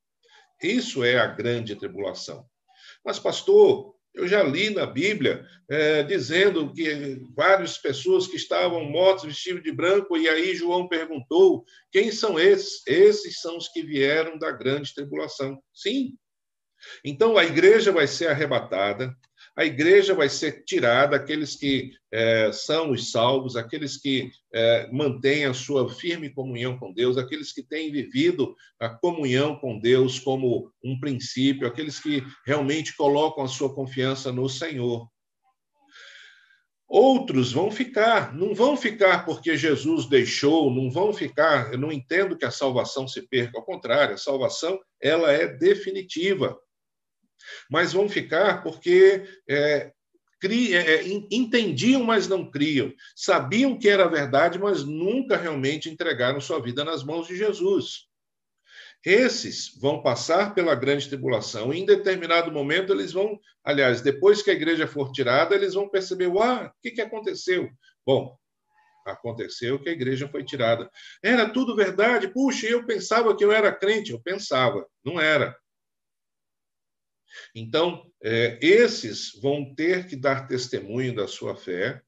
Isso 0.62 1.04
é 1.04 1.18
a 1.18 1.28
grande 1.28 1.76
tribulação. 1.76 2.46
Mas, 3.04 3.18
pastor, 3.18 3.96
eu 4.14 4.28
já 4.28 4.44
li 4.44 4.70
na 4.70 4.86
Bíblia 4.86 5.46
é, 5.70 6.04
dizendo 6.04 6.74
que 6.74 7.22
várias 7.36 7.78
pessoas 7.78 8.28
que 8.28 8.36
estavam 8.36 8.84
mortas 8.84 9.24
vestidas 9.24 9.64
de 9.64 9.72
branco, 9.72 10.18
e 10.18 10.28
aí 10.28 10.56
João 10.56 10.88
perguntou: 10.88 11.64
quem 11.92 12.12
são 12.12 12.40
esses? 12.40 12.86
Esses 12.86 13.40
são 13.40 13.58
os 13.58 13.70
que 13.70 13.84
vieram 13.84 14.38
da 14.38 14.52
grande 14.52 14.94
tribulação. 14.94 15.62
Sim. 15.74 16.18
Então 17.04 17.38
a 17.38 17.46
igreja 17.46 17.92
vai 17.92 18.08
ser 18.08 18.28
arrebatada, 18.28 19.16
a 19.60 19.66
igreja 19.66 20.16
vai 20.16 20.30
ser 20.30 20.64
tirada, 20.64 21.18
aqueles 21.18 21.54
que 21.54 21.92
é, 22.14 22.50
são 22.54 22.92
os 22.92 23.12
salvos, 23.12 23.58
aqueles 23.58 23.98
que 23.98 24.32
é, 24.54 24.90
mantêm 24.90 25.44
a 25.44 25.54
sua 25.54 25.90
firme 25.90 26.30
comunhão 26.30 26.80
com 26.80 26.94
Deus, 26.94 27.18
aqueles 27.18 27.52
que 27.52 27.62
têm 27.62 27.92
vivido 27.92 28.56
a 28.80 28.88
comunhão 28.88 29.58
com 29.58 29.78
Deus 29.78 30.18
como 30.18 30.72
um 30.82 30.98
princípio, 30.98 31.68
aqueles 31.68 32.00
que 32.00 32.24
realmente 32.46 32.96
colocam 32.96 33.44
a 33.44 33.50
sua 33.50 33.76
confiança 33.76 34.32
no 34.32 34.48
Senhor. 34.48 35.10
Outros 36.88 37.52
vão 37.52 37.70
ficar, 37.70 38.34
não 38.34 38.56
vão 38.56 38.78
ficar 38.78 39.26
porque 39.26 39.58
Jesus 39.58 40.06
deixou, 40.06 40.74
não 40.74 40.90
vão 40.90 41.12
ficar. 41.12 41.74
Eu 41.74 41.80
não 41.80 41.92
entendo 41.92 42.38
que 42.38 42.46
a 42.46 42.52
salvação 42.52 43.10
se 43.10 43.24
perca, 43.24 43.58
ao 43.60 43.66
contrário, 43.66 44.16
a 44.16 44.18
salvação 44.18 44.80
ela 45.02 45.34
é 45.34 45.48
definitiva 45.48 46.58
mas 47.70 47.94
vão 47.94 48.10
ficar 48.10 48.64
porque 48.64 49.24
é, 49.48 49.92
é, 50.44 50.78
é 50.78 51.04
entendiam, 51.32 52.04
mas 52.04 52.28
não 52.28 52.50
criam, 52.50 52.94
sabiam 53.16 53.78
que 53.78 53.90
era 53.90 54.08
verdade, 54.08 54.58
mas 54.58 54.84
nunca 54.84 55.38
realmente 55.38 55.90
entregaram 55.90 56.40
sua 56.40 56.62
vida 56.62 56.84
nas 56.84 57.04
mãos 57.04 57.28
de 57.28 57.36
Jesus. 57.36 58.10
Esses 59.06 59.78
vão 59.80 60.02
passar 60.02 60.54
pela 60.54 60.76
grande 60.76 61.08
tribulação 61.08 61.74
e, 61.74 61.80
em 61.80 61.86
determinado 61.86 62.52
momento, 62.52 62.92
eles 62.92 63.14
vão, 63.14 63.40
aliás, 63.64 64.02
depois 64.02 64.42
que 64.42 64.52
a 64.52 64.54
igreja 64.54 64.88
for 64.88 65.12
tirada, 65.12 65.56
eles 65.56 65.74
vão 65.74 65.88
perceber: 65.88 66.28
uau, 66.28 66.66
o 66.66 66.72
que, 66.82 66.92
que 66.92 67.02
aconteceu? 67.02 67.70
Bom, 68.06 68.38
aconteceu 69.06 69.80
que 69.80 69.90
a 69.90 69.94
igreja 69.94 70.28
foi 70.28 70.44
tirada. 70.44 70.90
Era 71.24 71.50
tudo 71.50 71.76
verdade? 71.76 72.28
Puxa, 72.28 72.68
eu 72.68 72.86
pensava 72.86 73.36
que 73.36 73.44
eu 73.44 73.52
era 73.52 73.72
crente. 73.74 74.12
Eu 74.12 74.22
pensava, 74.22 74.86
não 75.04 75.20
era. 75.20 75.56
Então, 77.54 78.10
é, 78.22 78.58
esses 78.62 79.32
vão 79.42 79.74
ter 79.76 80.08
que 80.08 80.16
dar 80.16 80.48
testemunho 80.48 81.16
da 81.16 81.28
sua 81.28 81.56
fé 81.56 82.02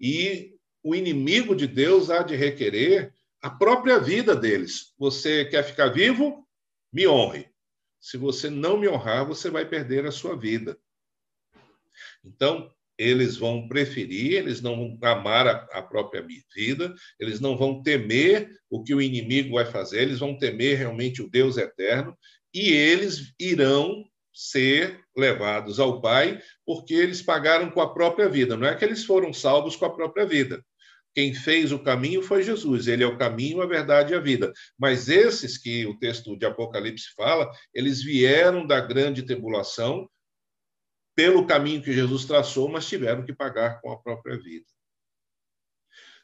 e 0.00 0.54
o 0.82 0.94
inimigo 0.94 1.54
de 1.54 1.66
Deus 1.66 2.10
há 2.10 2.22
de 2.22 2.36
requerer 2.36 3.12
a 3.42 3.50
própria 3.50 3.98
vida 3.98 4.34
deles. 4.34 4.92
Você 4.98 5.44
quer 5.44 5.62
ficar 5.62 5.88
vivo? 5.88 6.46
Me 6.92 7.06
honre. 7.06 7.48
Se 8.00 8.16
você 8.16 8.48
não 8.48 8.78
me 8.78 8.88
honrar, 8.88 9.26
você 9.26 9.50
vai 9.50 9.68
perder 9.68 10.06
a 10.06 10.12
sua 10.12 10.36
vida. 10.36 10.78
Então, 12.24 12.72
eles 12.96 13.36
vão 13.36 13.68
preferir, 13.68 14.34
eles 14.34 14.60
não 14.60 14.76
vão 14.76 14.98
amar 15.08 15.46
a, 15.46 15.52
a, 15.78 15.82
própria 15.82 16.26
vida, 16.54 16.92
eles 17.18 17.38
não 17.38 17.56
vão 17.56 17.80
temer 17.80 18.50
o 18.68 18.82
que 18.82 18.92
o 18.92 19.00
inimigo 19.00 19.54
vai 19.54 19.64
fazer, 19.64 20.02
eles 20.02 20.18
vão 20.18 20.36
temer 20.36 20.78
realmente 20.78 21.22
o 21.22 21.30
Deus 21.30 21.56
eterno 21.56 22.16
e 22.52 22.70
eles 22.70 23.32
irão 23.38 24.04
ser 24.38 25.02
levados 25.16 25.80
ao 25.80 26.00
Pai 26.00 26.40
porque 26.64 26.94
eles 26.94 27.20
pagaram 27.20 27.68
com 27.72 27.80
a 27.80 27.92
própria 27.92 28.28
vida. 28.28 28.56
Não 28.56 28.68
é 28.68 28.74
que 28.76 28.84
eles 28.84 29.04
foram 29.04 29.32
salvos 29.32 29.74
com 29.74 29.84
a 29.84 29.92
própria 29.92 30.24
vida. 30.24 30.64
Quem 31.12 31.34
fez 31.34 31.72
o 31.72 31.82
caminho 31.82 32.22
foi 32.22 32.44
Jesus, 32.44 32.86
ele 32.86 33.02
é 33.02 33.06
o 33.06 33.18
caminho, 33.18 33.60
a 33.60 33.66
verdade 33.66 34.12
e 34.12 34.16
a 34.16 34.20
vida. 34.20 34.52
Mas 34.78 35.08
esses 35.08 35.58
que 35.58 35.84
o 35.86 35.98
texto 35.98 36.38
de 36.38 36.46
Apocalipse 36.46 37.12
fala, 37.16 37.50
eles 37.74 38.00
vieram 38.00 38.64
da 38.64 38.80
grande 38.80 39.24
tribulação 39.24 40.08
pelo 41.16 41.44
caminho 41.44 41.82
que 41.82 41.92
Jesus 41.92 42.24
traçou, 42.24 42.68
mas 42.68 42.86
tiveram 42.86 43.26
que 43.26 43.34
pagar 43.34 43.80
com 43.80 43.90
a 43.90 44.00
própria 44.00 44.38
vida. 44.38 44.66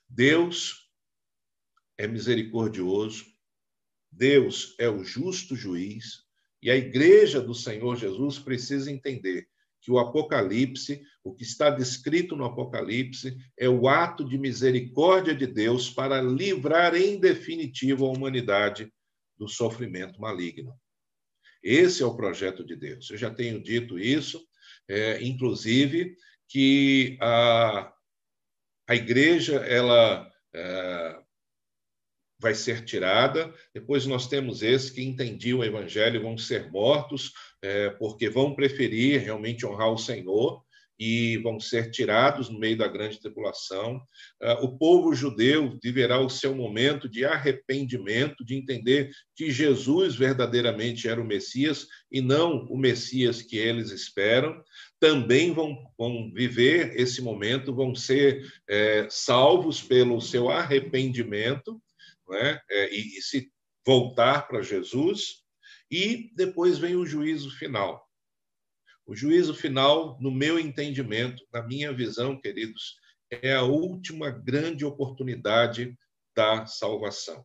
Deus 0.09 0.89
é 1.99 2.07
misericordioso, 2.07 3.25
Deus 4.13 4.77
é 4.79 4.89
o 4.89 5.03
justo 5.03 5.57
juiz, 5.57 6.24
e 6.65 6.71
a 6.71 6.77
igreja 6.77 7.43
do 7.43 7.55
Senhor 7.55 7.95
Jesus 7.95 8.39
precisa 8.39 8.91
entender 8.91 9.47
que 9.83 9.91
o 9.91 9.99
Apocalipse, 9.99 11.03
o 11.23 11.35
que 11.35 11.43
está 11.43 11.69
descrito 11.69 12.35
no 12.35 12.47
Apocalipse, 12.47 13.37
é 13.59 13.69
o 13.69 13.87
ato 13.87 14.27
de 14.27 14.39
misericórdia 14.39 15.35
de 15.35 15.47
Deus 15.47 15.91
para 15.91 16.23
livrar 16.23 16.95
em 16.95 17.21
definitivo 17.21 18.07
a 18.07 18.09
humanidade 18.09 18.91
do 19.37 19.47
sofrimento 19.47 20.19
maligno. 20.19 20.75
Esse 21.63 22.03
é 22.03 22.07
o 22.07 22.17
projeto 22.17 22.65
de 22.65 22.75
Deus. 22.75 23.11
Eu 23.11 23.19
já 23.19 23.31
tenho 23.31 23.63
dito 23.63 23.99
isso, 23.99 24.43
é, 24.89 25.23
inclusive, 25.23 26.17
que 26.49 27.19
a, 27.21 27.93
a 28.89 28.95
igreja 28.95 29.57
ela 29.57 30.33
é, 30.55 31.24
vai 32.45 32.55
ser 32.55 32.85
tirada. 32.85 33.51
Depois 33.73 34.05
nós 34.05 34.29
temos 34.29 34.63
esses 34.63 34.91
que 34.91 35.03
entendiam 35.03 35.61
o 35.61 35.65
evangelho 35.65 36.21
vão 36.21 36.37
ser 36.37 36.71
mortos, 36.71 37.33
é, 37.63 37.89
porque 37.89 38.29
vão 38.29 38.55
preferir 38.55 39.23
realmente 39.23 39.65
honrar 39.65 39.91
o 39.91 39.97
Senhor 39.97 40.63
e 41.01 41.39
vão 41.39 41.59
ser 41.59 41.91
tirados 41.91 42.51
no 42.51 42.59
meio 42.59 42.77
da 42.77 42.87
grande 42.87 43.19
tribulação. 43.19 43.99
É, 44.43 44.53
o 44.61 44.77
povo 44.77 45.15
judeu 45.15 45.79
viverá 45.83 46.21
o 46.21 46.29
seu 46.29 46.55
momento 46.55 47.09
de 47.09 47.25
arrependimento, 47.25 48.45
de 48.45 48.55
entender 48.55 49.11
que 49.35 49.51
Jesus 49.51 50.15
verdadeiramente 50.15 51.09
era 51.09 51.21
o 51.21 51.27
Messias 51.27 51.87
e 52.13 52.21
não 52.21 52.67
o 52.67 52.77
Messias 52.77 53.41
que 53.41 53.57
eles 53.57 53.91
esperam. 53.91 54.63
Também 55.01 55.51
vão, 55.51 55.75
vão 55.97 56.31
viver 56.31 56.93
esse 57.01 57.23
momento, 57.23 57.75
vão 57.75 57.95
ser 57.95 58.47
é, 58.69 59.07
salvos 59.09 59.81
pelo 59.81 60.21
seu 60.21 60.51
arrependimento 60.51 61.81
né? 62.29 62.61
É, 62.71 62.95
e, 62.95 63.19
e 63.19 63.23
se 63.23 63.51
voltar 63.87 64.49
para 64.49 64.63
Jesus, 64.63 65.45
e 65.91 66.31
depois 66.35 66.79
vem 66.79 66.97
o 66.97 67.07
juízo 67.07 67.51
final. 67.57 68.09
O 69.07 69.15
juízo 69.15 69.55
final, 69.55 70.19
no 70.21 70.31
meu 70.31 70.59
entendimento, 70.59 71.47
na 71.53 71.63
minha 71.63 71.93
visão, 71.93 72.41
queridos, 72.41 72.97
é 73.31 73.55
a 73.55 73.63
última 73.63 74.31
grande 74.31 74.85
oportunidade 74.85 75.97
da 76.35 76.67
salvação. 76.67 77.45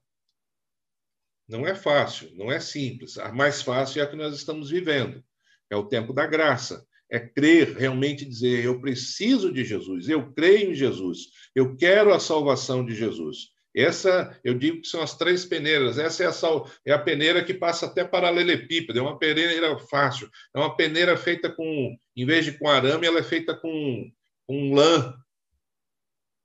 Não 1.47 1.65
é 1.65 1.75
fácil, 1.75 2.31
não 2.35 2.51
é 2.51 2.59
simples. 2.59 3.17
A 3.17 3.33
mais 3.33 3.61
fácil 3.61 4.01
é 4.01 4.05
a 4.05 4.07
que 4.07 4.15
nós 4.15 4.35
estamos 4.35 4.69
vivendo. 4.69 5.23
É 5.69 5.75
o 5.75 5.87
tempo 5.87 6.13
da 6.13 6.25
graça. 6.25 6.85
É 7.11 7.19
crer, 7.19 7.75
realmente 7.75 8.23
dizer: 8.23 8.63
eu 8.63 8.79
preciso 8.79 9.51
de 9.51 9.65
Jesus, 9.65 10.07
eu 10.07 10.31
creio 10.31 10.71
em 10.71 10.75
Jesus, 10.75 11.31
eu 11.55 11.75
quero 11.75 12.13
a 12.13 12.19
salvação 12.19 12.85
de 12.85 12.93
Jesus. 12.93 13.51
Essa, 13.75 14.39
eu 14.43 14.55
digo 14.55 14.81
que 14.81 14.87
são 14.87 15.01
as 15.01 15.15
três 15.15 15.45
peneiras. 15.45 15.97
Essa 15.97 16.23
é 16.23 16.27
a, 16.27 16.31
sal, 16.31 16.69
é 16.85 16.91
a 16.91 16.99
peneira 16.99 17.43
que 17.43 17.53
passa 17.53 17.85
até 17.85 18.03
paralelepípedo, 18.03 18.97
é 18.97 19.01
uma 19.01 19.17
peneira 19.17 19.77
fácil. 19.77 20.29
É 20.55 20.59
uma 20.59 20.75
peneira 20.75 21.15
feita 21.15 21.49
com, 21.51 21.95
em 22.15 22.25
vez 22.25 22.45
de 22.45 22.57
com 22.57 22.67
arame, 22.67 23.05
ela 23.05 23.19
é 23.19 23.23
feita 23.23 23.55
com, 23.55 24.11
com 24.47 24.73
lã. 24.73 25.13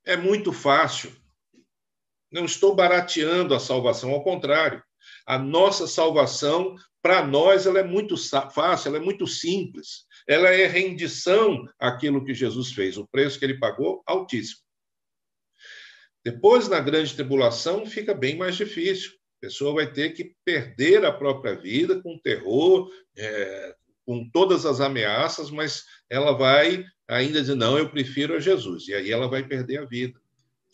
É 0.05 0.15
muito 0.15 0.53
fácil. 0.53 1.11
Não 2.31 2.45
estou 2.45 2.75
barateando 2.75 3.55
a 3.55 3.59
salvação, 3.59 4.11
ao 4.11 4.23
contrário. 4.23 4.83
A 5.25 5.37
nossa 5.37 5.87
salvação, 5.87 6.75
para 7.01 7.25
nós, 7.25 7.65
ela 7.65 7.79
é 7.79 7.83
muito 7.83 8.15
fácil, 8.51 8.89
ela 8.89 8.97
é 8.97 9.05
muito 9.05 9.25
simples. 9.25 10.05
Ela 10.27 10.49
é 10.49 10.67
rendição 10.67 11.67
àquilo 11.79 12.23
que 12.23 12.33
Jesus 12.33 12.71
fez, 12.71 12.97
o 12.97 13.07
preço 13.07 13.39
que 13.39 13.45
ele 13.45 13.59
pagou, 13.59 14.03
altíssimo. 14.05 14.64
Depois, 16.25 16.67
na 16.67 16.79
grande 16.79 17.13
tribulação, 17.13 17.85
fica 17.85 18.11
bem 18.11 18.35
mais 18.35 18.55
difícil. 18.55 19.11
A 19.37 19.41
pessoa 19.41 19.75
vai 19.75 19.93
ter 19.93 20.09
que 20.09 20.35
perder 20.43 21.05
a 21.05 21.13
própria 21.13 21.55
vida 21.55 22.01
com 22.01 22.17
terror, 22.17 22.89
é, 23.15 23.75
com 24.03 24.27
todas 24.31 24.65
as 24.65 24.81
ameaças, 24.81 25.51
mas 25.51 25.83
ela 26.09 26.31
vai 26.31 26.83
ainda 27.07 27.39
dizer: 27.41 27.53
não, 27.53 27.77
eu 27.77 27.91
prefiro 27.91 28.33
a 28.33 28.39
Jesus. 28.39 28.87
E 28.87 28.95
aí 28.95 29.11
ela 29.11 29.27
vai 29.27 29.47
perder 29.47 29.77
a 29.77 29.85
vida. 29.85 30.19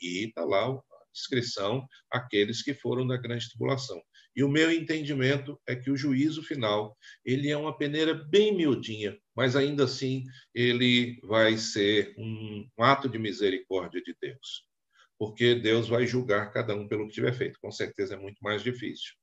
E 0.01 0.25
está 0.25 0.45
lá 0.45 0.69
a 0.69 0.81
descrição, 1.11 1.85
aqueles 2.09 2.63
que 2.63 2.73
foram 2.73 3.05
da 3.05 3.17
grande 3.17 3.49
tribulação. 3.49 4.01
E 4.33 4.45
o 4.45 4.49
meu 4.49 4.71
entendimento 4.71 5.59
é 5.67 5.75
que 5.75 5.91
o 5.91 5.97
juízo 5.97 6.41
final, 6.41 6.97
ele 7.25 7.49
é 7.49 7.57
uma 7.57 7.77
peneira 7.77 8.13
bem 8.13 8.55
miudinha, 8.55 9.17
mas 9.35 9.57
ainda 9.57 9.83
assim 9.83 10.23
ele 10.55 11.19
vai 11.23 11.57
ser 11.57 12.15
um, 12.17 12.65
um 12.79 12.83
ato 12.83 13.09
de 13.09 13.19
misericórdia 13.19 14.01
de 14.01 14.15
Deus 14.21 14.70
porque 15.21 15.53
Deus 15.53 15.88
vai 15.88 16.07
julgar 16.07 16.51
cada 16.51 16.73
um 16.73 16.88
pelo 16.88 17.05
que 17.05 17.13
tiver 17.13 17.31
feito. 17.31 17.60
Com 17.62 17.69
certeza 17.69 18.15
é 18.15 18.17
muito 18.17 18.39
mais 18.41 18.63
difícil. 18.63 19.13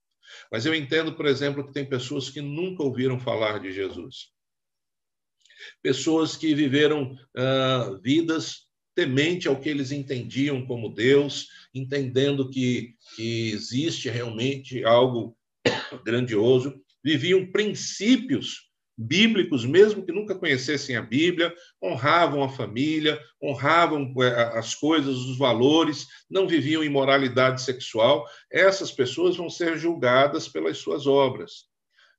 Mas 0.49 0.65
eu 0.65 0.73
entendo, 0.73 1.13
por 1.13 1.25
exemplo, 1.25 1.61
que 1.67 1.73
tem 1.73 1.83
pessoas 1.83 2.29
que 2.29 2.39
nunca 2.39 2.81
ouviram 2.83 3.19
falar 3.19 3.59
de 3.59 3.73
Jesus. 3.73 4.29
Pessoas 5.83 6.37
que 6.37 6.55
viveram 6.55 7.11
uh, 7.35 8.01
vidas 8.01 8.69
temente 8.95 9.49
ao 9.49 9.59
que 9.59 9.67
eles 9.67 9.91
entendiam 9.91 10.65
como 10.65 10.95
Deus, 10.95 11.49
entendendo 11.75 12.49
que, 12.49 12.95
que 13.17 13.49
existe 13.51 14.09
realmente 14.09 14.85
algo 14.85 15.37
grandioso, 16.05 16.81
viviam 17.03 17.51
princípios 17.51 18.68
bíblicos, 19.01 19.65
mesmo 19.65 20.05
que 20.05 20.11
nunca 20.11 20.35
conhecessem 20.35 20.97
a 20.97 21.01
Bíblia, 21.01 21.55
honravam 21.81 22.43
a 22.43 22.49
família, 22.49 23.17
honravam 23.41 24.13
é, 24.21 24.57
as 24.59 24.75
coisas, 24.75 25.15
os 25.15 25.37
valores, 25.37 26.05
não 26.29 26.45
viviam 26.45 26.83
imoralidade 26.83 27.61
sexual. 27.61 28.27
Essas 28.51 28.91
pessoas 28.91 29.37
vão 29.37 29.49
ser 29.49 29.77
julgadas 29.77 30.49
pelas 30.49 30.79
suas 30.79 31.07
obras. 31.07 31.69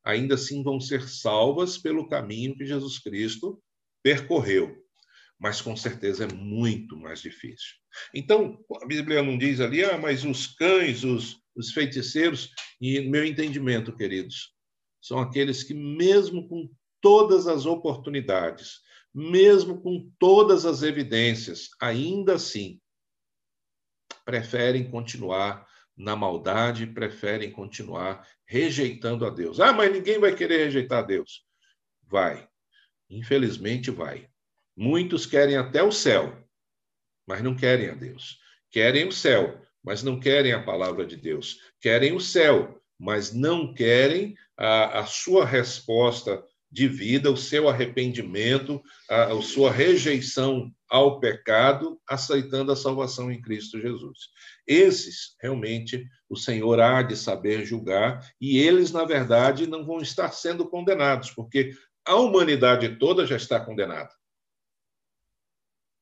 Ainda 0.02 0.36
assim, 0.36 0.62
vão 0.62 0.80
ser 0.80 1.06
salvas 1.06 1.76
pelo 1.76 2.08
caminho 2.08 2.56
que 2.56 2.64
Jesus 2.64 2.98
Cristo 2.98 3.62
percorreu. 4.02 4.74
Mas 5.38 5.60
com 5.60 5.76
certeza 5.76 6.24
é 6.24 6.34
muito 6.34 6.96
mais 6.96 7.20
difícil. 7.20 7.74
Então, 8.14 8.58
a 8.82 8.86
Bíblia 8.86 9.22
não 9.22 9.36
diz 9.36 9.60
ali, 9.60 9.84
ah, 9.84 9.98
mas 9.98 10.24
os 10.24 10.46
cães, 10.46 11.04
os, 11.04 11.36
os 11.54 11.72
feiticeiros, 11.72 12.50
e 12.80 13.00
meu 13.00 13.24
entendimento, 13.24 13.94
queridos, 13.94 14.54
são 15.00 15.18
aqueles 15.18 15.62
que, 15.62 15.74
mesmo 15.74 16.48
com 16.48 16.70
todas 17.00 17.46
as 17.46 17.66
oportunidades, 17.66 18.80
mesmo 19.12 19.80
com 19.80 20.10
todas 20.18 20.64
as 20.64 20.82
evidências, 20.82 21.70
ainda 21.80 22.34
assim, 22.34 22.80
preferem 24.24 24.90
continuar 24.90 25.66
na 25.96 26.14
maldade, 26.14 26.86
preferem 26.86 27.50
continuar 27.50 28.26
rejeitando 28.46 29.26
a 29.26 29.30
Deus. 29.30 29.60
Ah, 29.60 29.72
mas 29.72 29.92
ninguém 29.92 30.18
vai 30.18 30.34
querer 30.34 30.64
rejeitar 30.64 31.00
a 31.00 31.06
Deus. 31.06 31.44
Vai. 32.06 32.48
Infelizmente, 33.08 33.90
vai. 33.90 34.28
Muitos 34.76 35.26
querem 35.26 35.56
até 35.56 35.82
o 35.82 35.92
céu, 35.92 36.42
mas 37.26 37.42
não 37.42 37.54
querem 37.54 37.90
a 37.90 37.94
Deus. 37.94 38.38
Querem 38.70 39.06
o 39.06 39.12
céu, 39.12 39.60
mas 39.82 40.02
não 40.02 40.18
querem 40.18 40.52
a 40.52 40.62
palavra 40.62 41.04
de 41.04 41.16
Deus. 41.16 41.58
Querem 41.80 42.14
o 42.14 42.20
céu, 42.20 42.79
mas 43.00 43.32
não 43.32 43.72
querem 43.72 44.36
a, 44.58 45.00
a 45.00 45.06
sua 45.06 45.46
resposta 45.46 46.44
de 46.70 46.86
vida, 46.86 47.32
o 47.32 47.36
seu 47.36 47.66
arrependimento, 47.66 48.80
a, 49.08 49.32
a 49.32 49.42
sua 49.42 49.72
rejeição 49.72 50.70
ao 50.86 51.18
pecado, 51.18 51.98
aceitando 52.06 52.70
a 52.70 52.76
salvação 52.76 53.32
em 53.32 53.40
Cristo 53.40 53.80
Jesus. 53.80 54.28
Esses, 54.66 55.34
realmente, 55.40 56.06
o 56.28 56.36
Senhor 56.36 56.78
há 56.78 57.02
de 57.02 57.16
saber 57.16 57.64
julgar, 57.64 58.20
e 58.38 58.58
eles, 58.58 58.92
na 58.92 59.04
verdade, 59.04 59.66
não 59.66 59.84
vão 59.84 60.00
estar 60.00 60.30
sendo 60.32 60.68
condenados, 60.68 61.30
porque 61.30 61.72
a 62.04 62.16
humanidade 62.16 62.96
toda 62.98 63.26
já 63.26 63.36
está 63.36 63.58
condenada. 63.58 64.10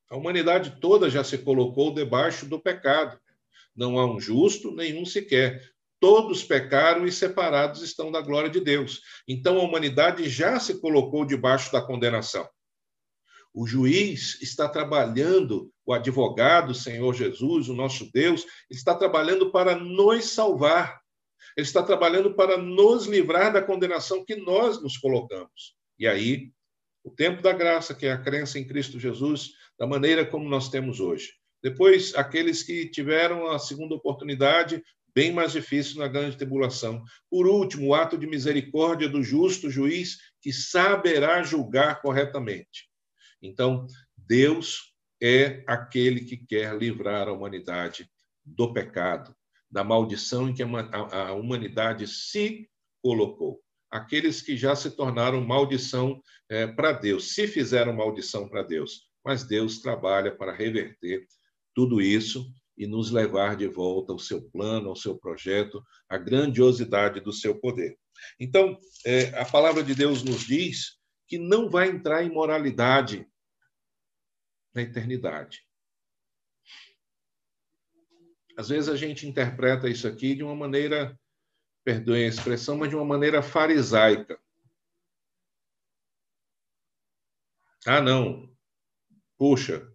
A 0.09 0.17
humanidade 0.17 0.79
toda 0.81 1.09
já 1.09 1.23
se 1.23 1.37
colocou 1.37 1.93
debaixo 1.93 2.45
do 2.45 2.59
pecado. 2.59 3.17
Não 3.75 3.97
há 3.97 4.05
um 4.05 4.19
justo, 4.19 4.75
nenhum 4.75 5.05
sequer. 5.05 5.61
Todos 5.99 6.43
pecaram 6.43 7.05
e 7.05 7.11
separados 7.11 7.81
estão 7.81 8.11
da 8.11 8.21
glória 8.21 8.49
de 8.49 8.61
Deus. 8.61 9.01
Então 9.27 9.59
a 9.59 9.63
humanidade 9.63 10.29
já 10.29 10.59
se 10.59 10.79
colocou 10.79 11.25
debaixo 11.25 11.71
da 11.71 11.81
condenação. 11.81 12.47
O 13.53 13.67
juiz 13.67 14.41
está 14.41 14.69
trabalhando, 14.69 15.71
o 15.85 15.93
advogado, 15.93 16.69
o 16.69 16.75
Senhor 16.75 17.13
Jesus, 17.13 17.67
o 17.67 17.73
nosso 17.73 18.09
Deus, 18.13 18.45
está 18.69 18.95
trabalhando 18.95 19.51
para 19.51 19.75
nos 19.75 20.25
salvar. 20.25 21.01
Ele 21.57 21.65
está 21.65 21.81
trabalhando 21.83 22.35
para 22.35 22.57
nos 22.57 23.05
livrar 23.05 23.51
da 23.51 23.61
condenação 23.61 24.23
que 24.23 24.35
nós 24.35 24.81
nos 24.81 24.97
colocamos. 24.97 25.75
E 25.97 26.07
aí, 26.07 26.51
o 27.03 27.09
tempo 27.09 27.41
da 27.41 27.51
graça, 27.51 27.95
que 27.95 28.05
é 28.05 28.11
a 28.11 28.21
crença 28.21 28.59
em 28.59 28.67
Cristo 28.67 28.99
Jesus, 28.99 29.51
da 29.77 29.87
maneira 29.87 30.25
como 30.25 30.47
nós 30.47 30.69
temos 30.69 30.99
hoje. 30.99 31.33
Depois, 31.61 32.15
aqueles 32.15 32.63
que 32.63 32.87
tiveram 32.89 33.47
a 33.47 33.59
segunda 33.59 33.95
oportunidade, 33.95 34.81
bem 35.13 35.31
mais 35.31 35.51
difícil 35.51 35.99
na 35.99 36.07
grande 36.07 36.37
tribulação. 36.37 37.03
Por 37.29 37.47
último, 37.47 37.87
o 37.87 37.93
ato 37.93 38.17
de 38.17 38.27
misericórdia 38.27 39.09
do 39.09 39.23
justo 39.23 39.69
juiz 39.69 40.17
que 40.41 40.51
saberá 40.51 41.43
julgar 41.43 42.01
corretamente. 42.01 42.89
Então, 43.41 43.85
Deus 44.17 44.93
é 45.21 45.63
aquele 45.67 46.21
que 46.21 46.37
quer 46.37 46.75
livrar 46.77 47.27
a 47.27 47.33
humanidade 47.33 48.09
do 48.45 48.73
pecado, 48.73 49.35
da 49.69 49.83
maldição 49.83 50.49
em 50.49 50.53
que 50.53 50.63
a 50.63 51.33
humanidade 51.33 52.07
se 52.07 52.69
colocou. 53.01 53.61
Aqueles 53.91 54.41
que 54.41 54.55
já 54.55 54.75
se 54.75 54.91
tornaram 54.91 55.41
maldição 55.41 56.21
é, 56.47 56.67
para 56.67 56.91
Deus, 56.91 57.33
se 57.33 57.47
fizeram 57.47 57.93
maldição 57.93 58.47
para 58.47 58.63
Deus, 58.63 59.09
mas 59.23 59.43
Deus 59.43 59.79
trabalha 59.79 60.35
para 60.35 60.53
reverter 60.53 61.25
tudo 61.73 62.01
isso 62.01 62.45
e 62.79 62.87
nos 62.87 63.11
levar 63.11 63.57
de 63.57 63.67
volta 63.67 64.13
ao 64.13 64.17
seu 64.17 64.41
plano, 64.41 64.87
ao 64.87 64.95
seu 64.95 65.17
projeto, 65.17 65.85
à 66.07 66.17
grandiosidade 66.17 67.19
do 67.19 67.33
seu 67.33 67.59
poder. 67.59 67.99
Então, 68.39 68.79
é, 69.05 69.37
a 69.37 69.43
palavra 69.43 69.83
de 69.83 69.93
Deus 69.93 70.23
nos 70.23 70.45
diz 70.45 70.97
que 71.27 71.37
não 71.37 71.69
vai 71.69 71.89
entrar 71.89 72.23
em 72.23 72.31
moralidade 72.31 73.27
na 74.73 74.81
eternidade. 74.81 75.67
Às 78.57 78.69
vezes 78.69 78.89
a 78.89 78.95
gente 78.95 79.27
interpreta 79.27 79.89
isso 79.89 80.07
aqui 80.07 80.33
de 80.33 80.43
uma 80.43 80.55
maneira, 80.55 81.19
perdoem 81.83 82.25
a 82.25 82.29
expressão, 82.29 82.77
mas 82.77 82.89
de 82.89 82.95
uma 82.95 83.05
maneira 83.05 83.41
farisaica. 83.41 84.39
Ah, 87.85 88.01
não. 88.01 88.49
Puxa, 89.37 89.85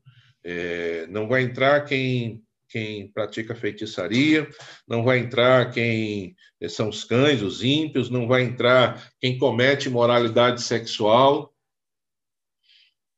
é, 0.42 1.06
não 1.06 1.26
vai 1.28 1.42
entrar 1.42 1.84
quem 1.84 2.44
quem 2.74 3.06
pratica 3.06 3.54
feitiçaria, 3.54 4.50
não 4.84 5.04
vai 5.04 5.20
entrar 5.20 5.70
quem 5.70 6.34
são 6.68 6.88
os 6.88 7.04
cães, 7.04 7.40
os 7.40 7.62
ímpios, 7.62 8.10
não 8.10 8.26
vai 8.26 8.42
entrar 8.42 9.12
quem 9.20 9.38
comete 9.38 9.88
moralidade 9.88 10.60
sexual, 10.60 11.54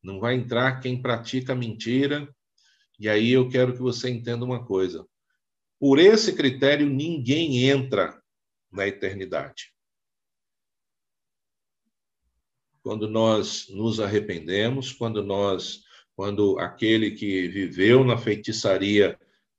não 0.03 0.19
vai 0.19 0.35
entrar 0.35 0.79
quem 0.79 1.01
pratica 1.01 1.55
mentira. 1.55 2.31
E 2.99 3.09
aí 3.09 3.31
eu 3.31 3.49
quero 3.49 3.73
que 3.73 3.81
você 3.81 4.11
entenda 4.11 4.45
uma 4.45 4.63
coisa. 4.63 5.07
Por 5.79 5.97
esse 5.97 6.35
critério, 6.35 6.87
ninguém 6.87 7.67
entra 7.67 8.21
na 8.71 8.87
eternidade. 8.87 9.73
Quando 12.83 13.09
nós 13.09 13.67
nos 13.69 13.99
arrependemos, 13.99 14.91
quando 14.91 15.23
nós, 15.23 15.81
quando 16.15 16.59
aquele 16.59 17.09
que 17.09 17.47
viveu 17.47 18.03
na 18.03 18.19
feitiçaria 18.19 19.17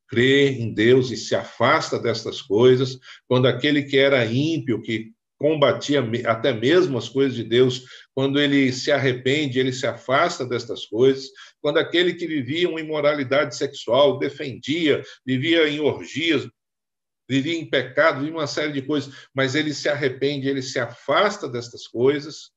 crê 0.09 0.51
em 0.51 0.73
Deus 0.73 1.11
e 1.11 1.17
se 1.17 1.35
afasta 1.35 1.99
destas 1.99 2.41
coisas, 2.41 2.99
quando 3.27 3.47
aquele 3.47 3.83
que 3.83 3.99
era 3.99 4.25
ímpio, 4.25 4.83
que 4.83 5.13
combatia 5.39 6.03
até 6.27 6.53
mesmo 6.53 6.99
as 6.99 7.09
coisas 7.09 7.35
de 7.35 7.45
Deus, 7.45 7.85
quando 8.13 8.41
ele 8.41 8.73
se 8.73 8.91
arrepende, 8.91 9.61
ele 9.61 9.73
se 9.73 9.87
afasta 9.87 10.45
destas 10.45 10.85
coisas, 10.87 11.31
quando 11.61 11.79
aquele 11.79 12.15
que 12.15 12.27
vivia 12.27 12.69
uma 12.69 12.81
imoralidade 12.81 13.57
sexual, 13.57 14.19
defendia, 14.19 15.03
vivia 15.25 15.69
em 15.69 15.79
orgias, 15.79 16.49
vivia 17.29 17.57
em 17.57 17.69
pecado, 17.69 18.21
vivia 18.21 18.35
uma 18.35 18.47
série 18.47 18.73
de 18.73 18.83
coisas, 18.83 19.29
mas 19.33 19.55
ele 19.55 19.73
se 19.73 19.89
arrepende, 19.89 20.49
ele 20.49 20.63
se 20.63 20.81
afasta 20.81 21.49
destas 21.49 21.87
coisas, 21.87 22.51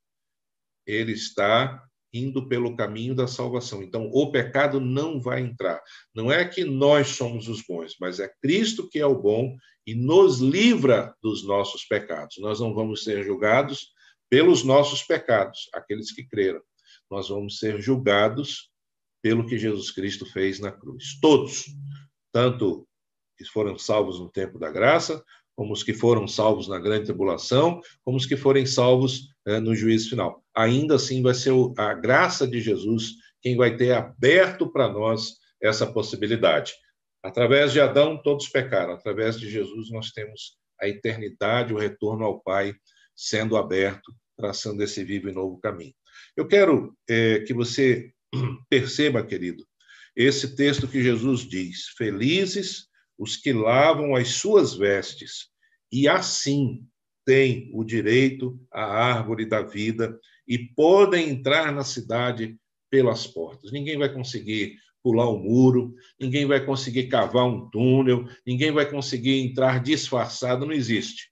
ele 0.87 1.11
está 1.11 1.83
indo 2.13 2.47
pelo 2.47 2.75
caminho 2.75 3.15
da 3.15 3.27
salvação. 3.27 3.81
Então, 3.81 4.09
o 4.11 4.31
pecado 4.31 4.79
não 4.79 5.19
vai 5.19 5.41
entrar. 5.41 5.81
Não 6.13 6.31
é 6.31 6.45
que 6.45 6.63
nós 6.63 7.09
somos 7.09 7.47
os 7.47 7.61
bons, 7.61 7.95
mas 7.99 8.19
é 8.19 8.31
Cristo 8.41 8.89
que 8.89 8.99
é 8.99 9.05
o 9.05 9.19
bom 9.19 9.55
e 9.85 9.95
nos 9.95 10.39
livra 10.39 11.15
dos 11.21 11.45
nossos 11.45 11.85
pecados. 11.85 12.37
Nós 12.39 12.59
não 12.59 12.73
vamos 12.73 13.03
ser 13.03 13.23
julgados 13.23 13.91
pelos 14.29 14.63
nossos 14.63 15.03
pecados, 15.03 15.69
aqueles 15.73 16.11
que 16.11 16.23
creram. 16.23 16.61
Nós 17.09 17.29
vamos 17.29 17.57
ser 17.57 17.81
julgados 17.81 18.69
pelo 19.21 19.45
que 19.45 19.57
Jesus 19.57 19.91
Cristo 19.91 20.25
fez 20.25 20.59
na 20.59 20.71
cruz. 20.71 21.19
Todos, 21.21 21.65
tanto 22.31 22.87
que 23.37 23.45
foram 23.45 23.77
salvos 23.77 24.19
no 24.19 24.29
tempo 24.29 24.57
da 24.57 24.71
graça, 24.71 25.23
como 25.61 25.73
os 25.73 25.83
que 25.83 25.93
foram 25.93 26.27
salvos 26.27 26.67
na 26.67 26.79
grande 26.79 27.05
tribulação, 27.05 27.79
como 28.03 28.17
os 28.17 28.25
que 28.25 28.35
forem 28.35 28.65
salvos 28.65 29.29
é, 29.45 29.59
no 29.59 29.75
juízo 29.75 30.09
final. 30.09 30.43
Ainda 30.55 30.95
assim, 30.95 31.21
vai 31.21 31.35
ser 31.35 31.53
a 31.77 31.93
graça 31.93 32.47
de 32.47 32.59
Jesus 32.59 33.11
quem 33.43 33.55
vai 33.55 33.77
ter 33.77 33.93
aberto 33.93 34.71
para 34.71 34.91
nós 34.91 35.35
essa 35.61 35.85
possibilidade. 35.85 36.73
Através 37.21 37.71
de 37.71 37.79
Adão, 37.79 38.19
todos 38.19 38.49
pecaram. 38.49 38.93
Através 38.93 39.39
de 39.39 39.51
Jesus, 39.51 39.91
nós 39.91 40.09
temos 40.09 40.57
a 40.81 40.87
eternidade, 40.87 41.75
o 41.75 41.77
retorno 41.77 42.25
ao 42.25 42.39
Pai 42.39 42.73
sendo 43.15 43.55
aberto, 43.55 44.11
traçando 44.35 44.81
esse 44.81 45.03
vivo 45.03 45.29
e 45.29 45.31
novo 45.31 45.59
caminho. 45.59 45.93
Eu 46.35 46.47
quero 46.47 46.97
é, 47.07 47.37
que 47.41 47.53
você 47.53 48.11
perceba, 48.67 49.23
querido, 49.23 49.63
esse 50.15 50.55
texto 50.55 50.87
que 50.87 51.03
Jesus 51.03 51.41
diz: 51.41 51.89
Felizes 51.95 52.89
os 53.21 53.37
que 53.37 53.53
lavam 53.53 54.15
as 54.15 54.29
suas 54.29 54.73
vestes, 54.73 55.50
e 55.91 56.07
assim 56.07 56.85
têm 57.25 57.69
o 57.73 57.83
direito 57.83 58.59
à 58.71 58.83
árvore 58.83 59.45
da 59.45 59.61
vida 59.61 60.19
e 60.47 60.57
podem 60.57 61.29
entrar 61.29 61.71
na 61.71 61.83
cidade 61.83 62.57
pelas 62.89 63.27
portas. 63.27 63.71
Ninguém 63.71 63.97
vai 63.97 64.11
conseguir 64.11 64.75
pular 65.03 65.27
o 65.27 65.37
um 65.37 65.43
muro, 65.43 65.95
ninguém 66.19 66.45
vai 66.45 66.63
conseguir 66.63 67.07
cavar 67.07 67.45
um 67.45 67.69
túnel, 67.69 68.25
ninguém 68.45 68.71
vai 68.71 68.89
conseguir 68.89 69.39
entrar 69.39 69.81
disfarçado, 69.81 70.65
não 70.65 70.73
existe. 70.73 71.31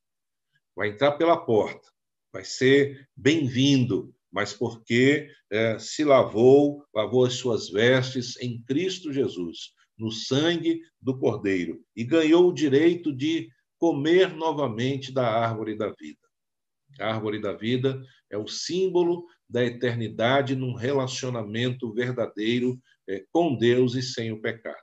Vai 0.76 0.90
entrar 0.90 1.14
pela 1.14 1.38
porta, 1.38 1.88
vai 2.32 2.44
ser 2.44 3.08
bem-vindo, 3.16 4.14
mas 4.32 4.54
porque 4.54 5.30
é, 5.52 5.78
se 5.80 6.04
lavou, 6.04 6.84
lavou 6.94 7.26
as 7.26 7.34
suas 7.34 7.70
vestes 7.70 8.40
em 8.42 8.62
Cristo 8.64 9.12
Jesus, 9.12 9.74
no 9.98 10.12
sangue 10.12 10.82
do 11.02 11.18
Cordeiro, 11.18 11.84
e 11.96 12.04
ganhou 12.04 12.48
o 12.48 12.54
direito 12.54 13.12
de 13.12 13.50
comer 13.80 14.36
novamente 14.36 15.12
da 15.12 15.28
árvore 15.28 15.76
da 15.76 15.90
vida. 15.90 16.20
A 17.00 17.14
árvore 17.14 17.42
da 17.42 17.54
vida 17.54 18.02
é 18.30 18.38
o 18.38 18.48
símbolo 18.48 19.26
da 19.50 19.64
eternidade 19.64 20.56
num 20.56 20.74
relacionamento 20.74 21.92
verdadeiro 21.94 22.80
é, 23.08 23.26
com 23.32 23.56
Deus 23.56 23.96
e 23.96 24.02
sem 24.04 24.32
o 24.32 24.42
pecado. 24.42 24.78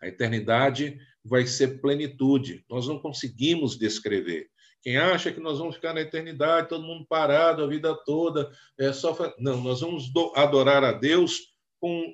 A 0.00 0.08
eternidade 0.08 0.98
vai 1.24 1.46
ser 1.46 1.80
plenitude. 1.80 2.64
Nós 2.68 2.88
não 2.88 2.98
conseguimos 2.98 3.78
descrever. 3.78 4.50
Quem 4.82 4.96
acha 4.96 5.32
que 5.32 5.38
nós 5.38 5.58
vamos 5.58 5.76
ficar 5.76 5.94
na 5.94 6.00
eternidade, 6.00 6.68
todo 6.68 6.84
mundo 6.84 7.06
parado 7.08 7.62
a 7.62 7.68
vida 7.68 7.94
toda, 8.04 8.50
é 8.76 8.92
só 8.92 9.16
não, 9.38 9.62
nós 9.62 9.80
vamos 9.80 10.10
adorar 10.34 10.82
a 10.82 10.90
Deus 10.90 11.54
com 11.80 12.12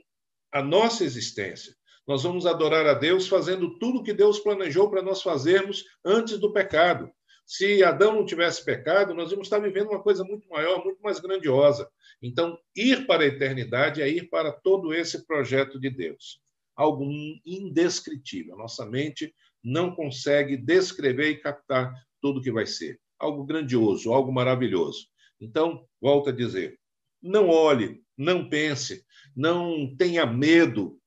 a 0.53 0.63
nossa 0.63 1.03
existência. 1.03 1.75
Nós 2.09 2.23
vamos 2.23 2.47
adorar 2.47 2.87
a 2.87 2.95
Deus 2.95 3.29
fazendo 3.29 3.79
tudo 3.79 4.03
que 4.03 4.15
Deus 4.15 4.39
planejou 4.39 4.89
para 4.89 5.03
nós 5.03 5.21
fazermos 5.21 5.85
antes 6.03 6.39
do 6.39 6.51
pecado. 6.51 7.11
Se 7.45 7.85
Adão 7.85 8.15
não 8.15 8.25
tivesse 8.25 8.65
pecado, 8.65 9.13
nós 9.13 9.31
íamos 9.31 9.47
estar 9.47 9.59
vivendo 9.59 9.91
uma 9.91 10.03
coisa 10.03 10.25
muito 10.25 10.49
maior, 10.49 10.83
muito 10.83 11.03
mais 11.03 11.21
grandiosa. 11.21 11.87
Então, 12.23 12.59
ir 12.75 13.07
para 13.07 13.25
a 13.25 13.27
eternidade 13.27 14.01
é 14.01 14.09
ir 14.09 14.31
para 14.31 14.51
todo 14.51 14.95
esse 14.95 15.27
projeto 15.27 15.79
de 15.79 15.91
Deus. 15.91 16.41
Algo 16.75 17.07
indescritível. 17.45 18.57
Nossa 18.57 18.87
mente 18.87 19.35
não 19.63 19.95
consegue 19.95 20.57
descrever 20.57 21.29
e 21.29 21.37
captar 21.37 21.93
tudo 22.23 22.41
que 22.41 22.51
vai 22.51 22.65
ser. 22.65 22.99
Algo 23.19 23.45
grandioso, 23.45 24.15
algo 24.15 24.33
maravilhoso. 24.33 25.09
Então, 25.39 25.85
volto 26.01 26.31
a 26.31 26.33
dizer: 26.33 26.79
não 27.23 27.51
olhe, 27.51 28.03
não 28.17 28.49
pense, 28.49 29.05
não 29.37 29.95
tenha 29.95 30.25
medo 30.25 30.99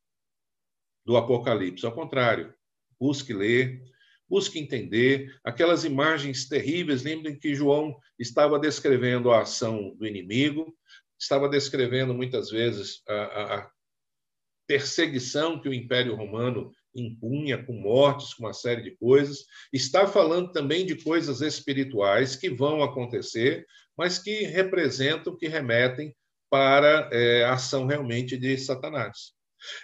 do 1.06 1.18
Apocalipse. 1.18 1.86
Ao 1.86 1.92
contrário, 1.92 2.54
busque 3.00 3.34
ler, 3.34 3.82
busque 4.30 4.60
entender 4.60 5.36
aquelas 5.44 5.84
imagens 5.84 6.48
terríveis. 6.48 7.04
Lembrem 7.04 7.38
que 7.38 7.56
João 7.56 7.98
estava 8.18 8.60
descrevendo 8.60 9.32
a 9.32 9.42
ação 9.42 9.96
do 9.98 10.06
inimigo, 10.06 10.76
estava 11.20 11.50
descrevendo 11.50 12.14
muitas 12.14 12.50
vezes 12.50 13.02
a, 13.08 13.56
a 13.56 13.72
perseguição 14.68 15.60
que 15.60 15.68
o 15.68 15.74
Império 15.74 16.16
Romano 16.16 16.72
impunha 16.96 17.64
com 17.64 17.74
mortes, 17.74 18.34
com 18.34 18.46
uma 18.46 18.54
série 18.54 18.82
de 18.82 18.92
coisas. 18.92 19.46
Está 19.72 20.08
falando 20.08 20.52
também 20.52 20.86
de 20.86 20.96
coisas 20.96 21.42
espirituais 21.42 22.36
que 22.36 22.50
vão 22.50 22.84
acontecer, 22.84 23.66
mas 23.98 24.18
que 24.18 24.44
representam, 24.44 25.36
que 25.36 25.48
remetem 25.48 26.16
para 26.50 27.10
é, 27.12 27.44
a 27.46 27.54
ação 27.54 27.86
realmente 27.86 28.38
de 28.38 28.58
Satanás. 28.58 29.34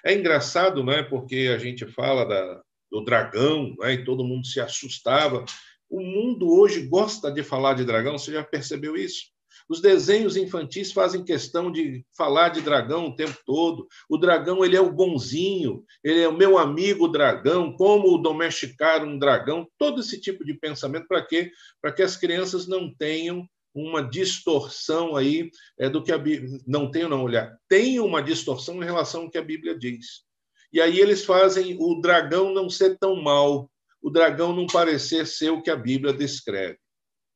É 0.03 0.13
engraçado, 0.13 0.83
não 0.83 0.93
é? 0.93 1.03
Porque 1.03 1.51
a 1.53 1.57
gente 1.57 1.85
fala 1.85 2.25
da, 2.25 2.61
do 2.91 3.03
dragão, 3.03 3.75
né? 3.79 3.93
e 3.93 4.03
todo 4.03 4.23
mundo 4.23 4.45
se 4.45 4.59
assustava. 4.59 5.43
O 5.89 6.01
mundo 6.01 6.49
hoje 6.49 6.87
gosta 6.87 7.31
de 7.31 7.43
falar 7.43 7.73
de 7.73 7.85
dragão, 7.85 8.17
você 8.17 8.31
já 8.31 8.43
percebeu 8.43 8.95
isso? 8.95 9.31
Os 9.69 9.81
desenhos 9.81 10.37
infantis 10.37 10.91
fazem 10.91 11.23
questão 11.23 11.71
de 11.71 12.05
falar 12.15 12.49
de 12.49 12.61
dragão 12.61 13.07
o 13.07 13.15
tempo 13.15 13.37
todo. 13.45 13.87
O 14.09 14.17
dragão 14.17 14.63
ele 14.63 14.77
é 14.77 14.81
o 14.81 14.93
bonzinho, 14.93 15.83
ele 16.03 16.21
é 16.21 16.27
o 16.27 16.37
meu 16.37 16.57
amigo 16.57 17.07
dragão, 17.07 17.73
como 17.73 18.17
domesticar 18.17 19.03
um 19.03 19.17
dragão, 19.17 19.67
todo 19.77 19.99
esse 19.99 20.19
tipo 20.21 20.45
de 20.45 20.53
pensamento 20.53 21.07
para 21.07 21.25
quê? 21.25 21.51
Para 21.81 21.91
que 21.91 22.01
as 22.01 22.15
crianças 22.15 22.67
não 22.67 22.93
tenham 22.93 23.47
uma 23.81 24.01
distorção 24.01 25.15
aí 25.15 25.51
é, 25.79 25.89
do 25.89 26.03
que 26.03 26.11
a 26.11 26.17
Bíblia 26.17 26.59
não 26.65 26.89
tenham 26.89 27.09
não 27.09 27.23
olhar, 27.23 27.55
tem 27.67 27.99
uma 27.99 28.21
distorção 28.21 28.81
em 28.81 28.85
relação 28.85 29.23
ao 29.23 29.29
que 29.29 29.37
a 29.37 29.43
Bíblia 29.43 29.77
diz. 29.77 30.25
E 30.73 30.81
aí 30.81 30.99
eles 30.99 31.23
fazem 31.23 31.77
o 31.79 32.01
dragão 32.01 32.53
não 32.53 32.69
ser 32.69 32.97
tão 32.97 33.15
mal, 33.21 33.71
o 34.01 34.09
dragão 34.09 34.55
não 34.55 34.65
parecer 34.67 35.27
ser 35.27 35.51
o 35.51 35.61
que 35.61 35.69
a 35.69 35.75
Bíblia 35.75 36.13
descreve. 36.13 36.77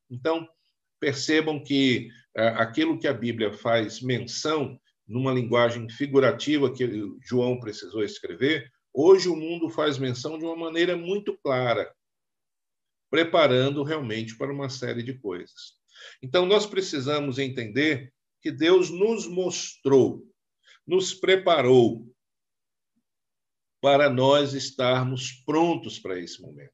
Então, 0.10 0.48
percebam 1.00 1.64
que 1.64 2.10
é, 2.36 2.48
aquilo 2.50 2.98
que 3.00 3.08
a 3.08 3.14
Bíblia 3.14 3.54
faz 3.54 4.02
menção 4.02 4.80
numa 5.08 5.32
linguagem 5.32 5.90
figurativa 5.90 6.74
que 6.74 6.90
João 7.22 7.60
precisou 7.60 8.04
escrever, 8.04 8.72
hoje 8.94 9.30
o 9.30 9.36
mundo 9.36 9.70
faz 9.70 9.98
menção 9.98 10.40
de 10.40 10.46
uma 10.46 10.56
maneira 10.56 10.96
muito 10.96 11.38
clara, 11.38 11.94
preparando 13.10 13.84
realmente 13.84 14.38
para 14.38 14.52
uma 14.52 14.70
série 14.70 15.04
de 15.04 15.14
coisas. 15.14 15.81
Então, 16.22 16.46
nós 16.46 16.66
precisamos 16.66 17.40
entender 17.40 18.14
que 18.42 18.52
Deus 18.52 18.90
nos 18.90 19.28
mostrou, 19.28 20.28
nos 20.86 21.14
preparou 21.14 22.12
para 23.82 24.10
nós 24.10 24.54
estarmos 24.54 25.32
prontos 25.46 26.00
para 26.00 26.20
esse 26.20 26.42
momento. 26.42 26.72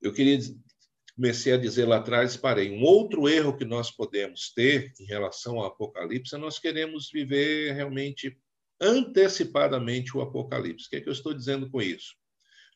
Eu 0.00 0.12
queria 0.12 0.38
comecei 1.16 1.52
a 1.52 1.56
dizer 1.56 1.86
lá 1.86 1.96
atrás, 1.96 2.36
parei. 2.36 2.70
Um 2.70 2.82
outro 2.82 3.28
erro 3.28 3.56
que 3.56 3.64
nós 3.64 3.90
podemos 3.90 4.52
ter 4.52 4.92
em 4.98 5.04
relação 5.04 5.58
ao 5.60 5.66
Apocalipse 5.66 6.34
é 6.34 6.38
nós 6.38 6.58
queremos 6.58 7.10
viver 7.10 7.72
realmente 7.72 8.36
antecipadamente 8.80 10.16
o 10.16 10.20
Apocalipse. 10.20 10.86
O 10.86 10.90
que, 10.90 10.96
é 10.96 11.00
que 11.00 11.08
eu 11.08 11.12
estou 11.12 11.32
dizendo 11.32 11.70
com 11.70 11.80
isso? 11.80 12.16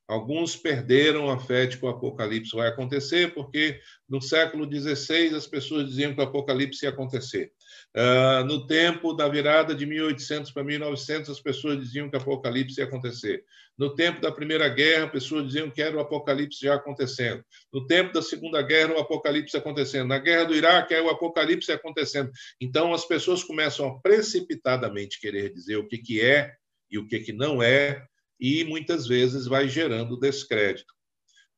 Alguns 0.09 0.57
perderam 0.57 1.31
a 1.31 1.39
fé 1.39 1.67
de 1.67 1.77
que 1.77 1.85
o 1.85 1.89
Apocalipse 1.89 2.57
vai 2.57 2.69
acontecer, 2.69 3.35
porque 3.35 3.79
no 4.09 4.23
século 4.23 4.65
XVI 4.65 5.35
as 5.37 5.47
pessoas 5.47 5.87
diziam 5.87 6.15
que 6.15 6.21
o 6.21 6.25
Apocalipse 6.25 6.87
ia 6.87 6.89
acontecer. 6.89 7.53
Uh, 7.95 8.43
no 8.47 8.67
tempo 8.67 9.13
da 9.13 9.29
virada 9.29 9.75
de 9.75 9.85
1800 9.85 10.51
para 10.51 10.65
1900, 10.65 11.29
as 11.29 11.41
pessoas 11.41 11.79
diziam 11.79 12.09
que 12.09 12.17
o 12.17 12.21
Apocalipse 12.21 12.81
ia 12.81 12.87
acontecer. 12.87 13.45
No 13.77 13.95
tempo 13.95 14.19
da 14.23 14.33
Primeira 14.33 14.67
Guerra, 14.71 15.09
pessoas 15.09 15.49
diziam 15.49 15.71
que 15.71 15.83
era 15.83 15.95
o 15.95 16.01
Apocalipse 16.01 16.65
já 16.65 16.75
acontecendo. 16.75 17.45
No 17.71 17.87
tempo 17.87 18.11
da 18.11 18.23
Segunda 18.23 18.63
Guerra, 18.63 18.95
o 18.95 19.01
Apocalipse 19.01 19.59
acontecendo. 19.59 20.09
Na 20.09 20.19
Guerra 20.19 20.45
do 20.45 20.57
Iraque, 20.57 20.95
é 20.95 21.03
o 21.03 21.11
Apocalipse 21.11 21.71
acontecendo. 21.71 22.31
Então, 22.59 22.95
as 22.95 23.05
pessoas 23.05 23.45
começam 23.45 23.87
a 23.87 24.01
precipitadamente 24.01 25.21
querer 25.21 25.53
dizer 25.53 25.77
o 25.77 25.87
que, 25.87 25.99
que 25.99 26.21
é 26.23 26.55
e 26.91 26.99
o 26.99 27.07
que, 27.07 27.21
que 27.21 27.33
não 27.35 27.63
é, 27.63 28.03
e 28.39 28.65
muitas 28.65 29.07
vezes 29.07 29.47
vai 29.47 29.69
gerando 29.69 30.19
descrédito. 30.19 30.95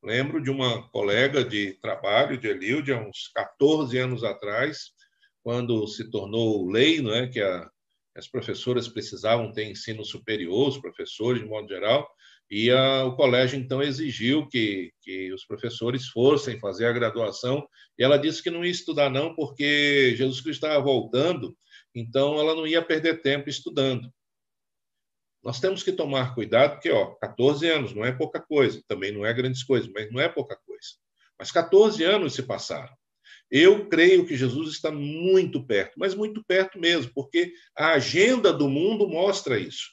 Lembro 0.03 0.43
de 0.43 0.51
uma 0.51 0.89
colega 0.89 1.45
de 1.45 1.75
trabalho, 1.75 2.39
de 2.39 2.49
Elilde, 2.49 2.93
há 2.93 2.99
uns 2.99 3.29
14 3.35 3.99
anos 3.99 4.25
atrás, 4.25 4.93
quando 5.43 5.87
se 5.87 6.11
tornou 6.11 6.71
lei, 6.71 7.03
não 7.03 7.15
é, 7.15 7.29
que 7.29 7.41
a, 7.41 7.69
as 8.15 8.27
professoras 8.27 8.89
precisavam 8.89 9.53
ter 9.53 9.65
ensino 9.65 10.05
superior, 10.05 10.69
os 10.69 10.79
professores 10.79 11.43
de 11.43 11.49
modo 11.49 11.69
geral, 11.69 12.09
e 12.51 12.71
a, 12.71 13.05
o 13.05 13.15
colégio 13.15 13.59
então 13.59 13.83
exigiu 13.83 14.49
que, 14.49 14.91
que 15.03 15.33
os 15.33 15.45
professores 15.45 16.09
fossem 16.09 16.59
fazer 16.59 16.87
a 16.87 16.93
graduação, 16.93 17.67
e 17.99 18.03
ela 18.03 18.17
disse 18.17 18.43
que 18.43 18.51
não 18.51 18.65
ia 18.65 18.71
estudar 18.71 19.11
não, 19.11 19.35
porque 19.35 20.15
Jesus 20.17 20.41
Cristo 20.41 20.65
estava 20.65 20.83
voltando, 20.83 21.55
então 21.95 22.39
ela 22.39 22.55
não 22.55 22.67
ia 22.67 22.83
perder 22.83 23.21
tempo 23.21 23.51
estudando. 23.51 24.11
Nós 25.43 25.59
temos 25.59 25.83
que 25.83 25.93
tomar 25.93 26.35
cuidado, 26.35 26.73
porque, 26.73 26.91
ó, 26.91 27.15
14 27.15 27.67
anos 27.69 27.95
não 27.95 28.05
é 28.05 28.13
pouca 28.13 28.41
coisa, 28.41 28.83
também 28.87 29.11
não 29.11 29.25
é 29.25 29.33
grandes 29.33 29.63
coisas, 29.63 29.91
mas 29.93 30.11
não 30.13 30.21
é 30.21 30.29
pouca 30.29 30.57
coisa. 30.67 30.89
Mas 31.39 31.51
14 31.51 32.05
anos 32.05 32.35
se 32.35 32.43
passaram. 32.43 32.95
Eu 33.51 33.89
creio 33.89 34.27
que 34.27 34.37
Jesus 34.37 34.71
está 34.71 34.91
muito 34.93 35.65
perto, 35.65 35.95
mas 35.99 36.15
muito 36.15 36.45
perto 36.45 36.79
mesmo, 36.79 37.11
porque 37.15 37.53
a 37.77 37.95
agenda 37.95 38.53
do 38.53 38.69
mundo 38.69 39.09
mostra 39.09 39.59
isso. 39.59 39.89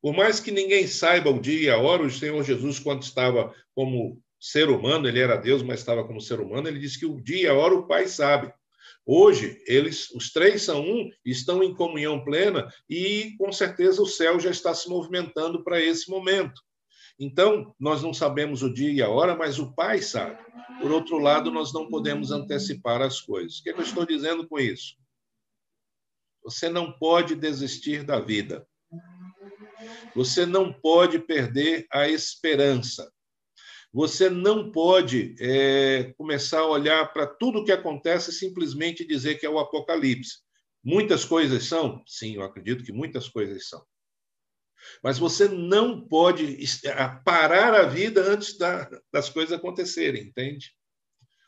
Por 0.00 0.14
mais 0.14 0.38
que 0.38 0.52
ninguém 0.52 0.86
saiba 0.86 1.30
o 1.30 1.40
dia 1.40 1.60
e 1.60 1.70
a 1.70 1.78
hora, 1.78 2.02
o 2.02 2.10
Senhor 2.10 2.40
Jesus, 2.44 2.78
quando 2.78 3.02
estava 3.02 3.54
como 3.74 4.22
ser 4.38 4.68
humano, 4.68 5.08
ele 5.08 5.18
era 5.18 5.36
Deus, 5.36 5.62
mas 5.62 5.80
estava 5.80 6.06
como 6.06 6.20
ser 6.20 6.40
humano, 6.40 6.68
ele 6.68 6.78
disse 6.78 6.98
que 6.98 7.06
o 7.06 7.20
dia 7.20 7.42
e 7.42 7.48
a 7.48 7.54
hora 7.54 7.74
o 7.74 7.86
Pai 7.86 8.06
sabe. 8.06 8.52
Hoje, 9.08 9.62
eles, 9.68 10.10
os 10.10 10.32
três 10.32 10.62
são 10.62 10.82
um, 10.82 11.08
estão 11.24 11.62
em 11.62 11.72
comunhão 11.72 12.24
plena 12.24 12.68
e, 12.90 13.36
com 13.38 13.52
certeza, 13.52 14.02
o 14.02 14.06
céu 14.06 14.40
já 14.40 14.50
está 14.50 14.74
se 14.74 14.88
movimentando 14.88 15.62
para 15.62 15.80
esse 15.80 16.10
momento. 16.10 16.60
Então, 17.16 17.72
nós 17.78 18.02
não 18.02 18.12
sabemos 18.12 18.64
o 18.64 18.72
dia 18.72 18.92
e 18.92 19.00
a 19.00 19.08
hora, 19.08 19.36
mas 19.36 19.60
o 19.60 19.72
Pai 19.74 20.02
sabe. 20.02 20.44
Por 20.80 20.90
outro 20.90 21.18
lado, 21.18 21.52
nós 21.52 21.72
não 21.72 21.88
podemos 21.88 22.32
antecipar 22.32 23.00
as 23.00 23.20
coisas. 23.20 23.58
O 23.58 23.62
que, 23.62 23.70
é 23.70 23.72
que 23.72 23.80
eu 23.80 23.84
estou 23.84 24.04
dizendo 24.04 24.46
com 24.48 24.58
isso? 24.58 24.96
Você 26.42 26.68
não 26.68 26.92
pode 26.98 27.36
desistir 27.36 28.02
da 28.02 28.18
vida. 28.18 28.66
Você 30.16 30.44
não 30.44 30.72
pode 30.72 31.20
perder 31.20 31.86
a 31.92 32.08
esperança. 32.08 33.10
Você 33.96 34.28
não 34.28 34.70
pode 34.70 35.34
é, 35.40 36.12
começar 36.18 36.60
a 36.60 36.66
olhar 36.66 37.10
para 37.14 37.26
tudo 37.26 37.60
o 37.60 37.64
que 37.64 37.72
acontece 37.72 38.28
e 38.28 38.34
simplesmente 38.34 39.06
dizer 39.06 39.36
que 39.36 39.46
é 39.46 39.48
o 39.48 39.58
apocalipse. 39.58 40.40
Muitas 40.84 41.24
coisas 41.24 41.64
são? 41.64 42.02
Sim, 42.06 42.34
eu 42.34 42.42
acredito 42.42 42.84
que 42.84 42.92
muitas 42.92 43.26
coisas 43.26 43.66
são. 43.70 43.82
Mas 45.02 45.18
você 45.18 45.48
não 45.48 46.06
pode 46.06 46.58
parar 47.24 47.72
a 47.72 47.84
vida 47.84 48.20
antes 48.30 48.58
da, 48.58 48.86
das 49.10 49.30
coisas 49.30 49.58
acontecerem, 49.58 50.24
entende? 50.24 50.74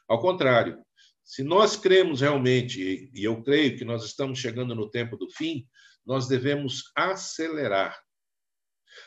Ao 0.09 0.19
contrário, 0.19 0.83
se 1.23 1.43
nós 1.43 1.77
cremos 1.77 2.23
realmente, 2.23 3.11
e 3.13 3.25
eu 3.25 3.43
creio 3.43 3.77
que 3.77 3.85
nós 3.85 4.07
estamos 4.07 4.39
chegando 4.39 4.75
no 4.75 4.91
tempo 4.91 5.19
do 5.19 5.31
fim, 5.31 5.69
nós 6.07 6.27
devemos 6.27 6.85
acelerar. 6.97 7.95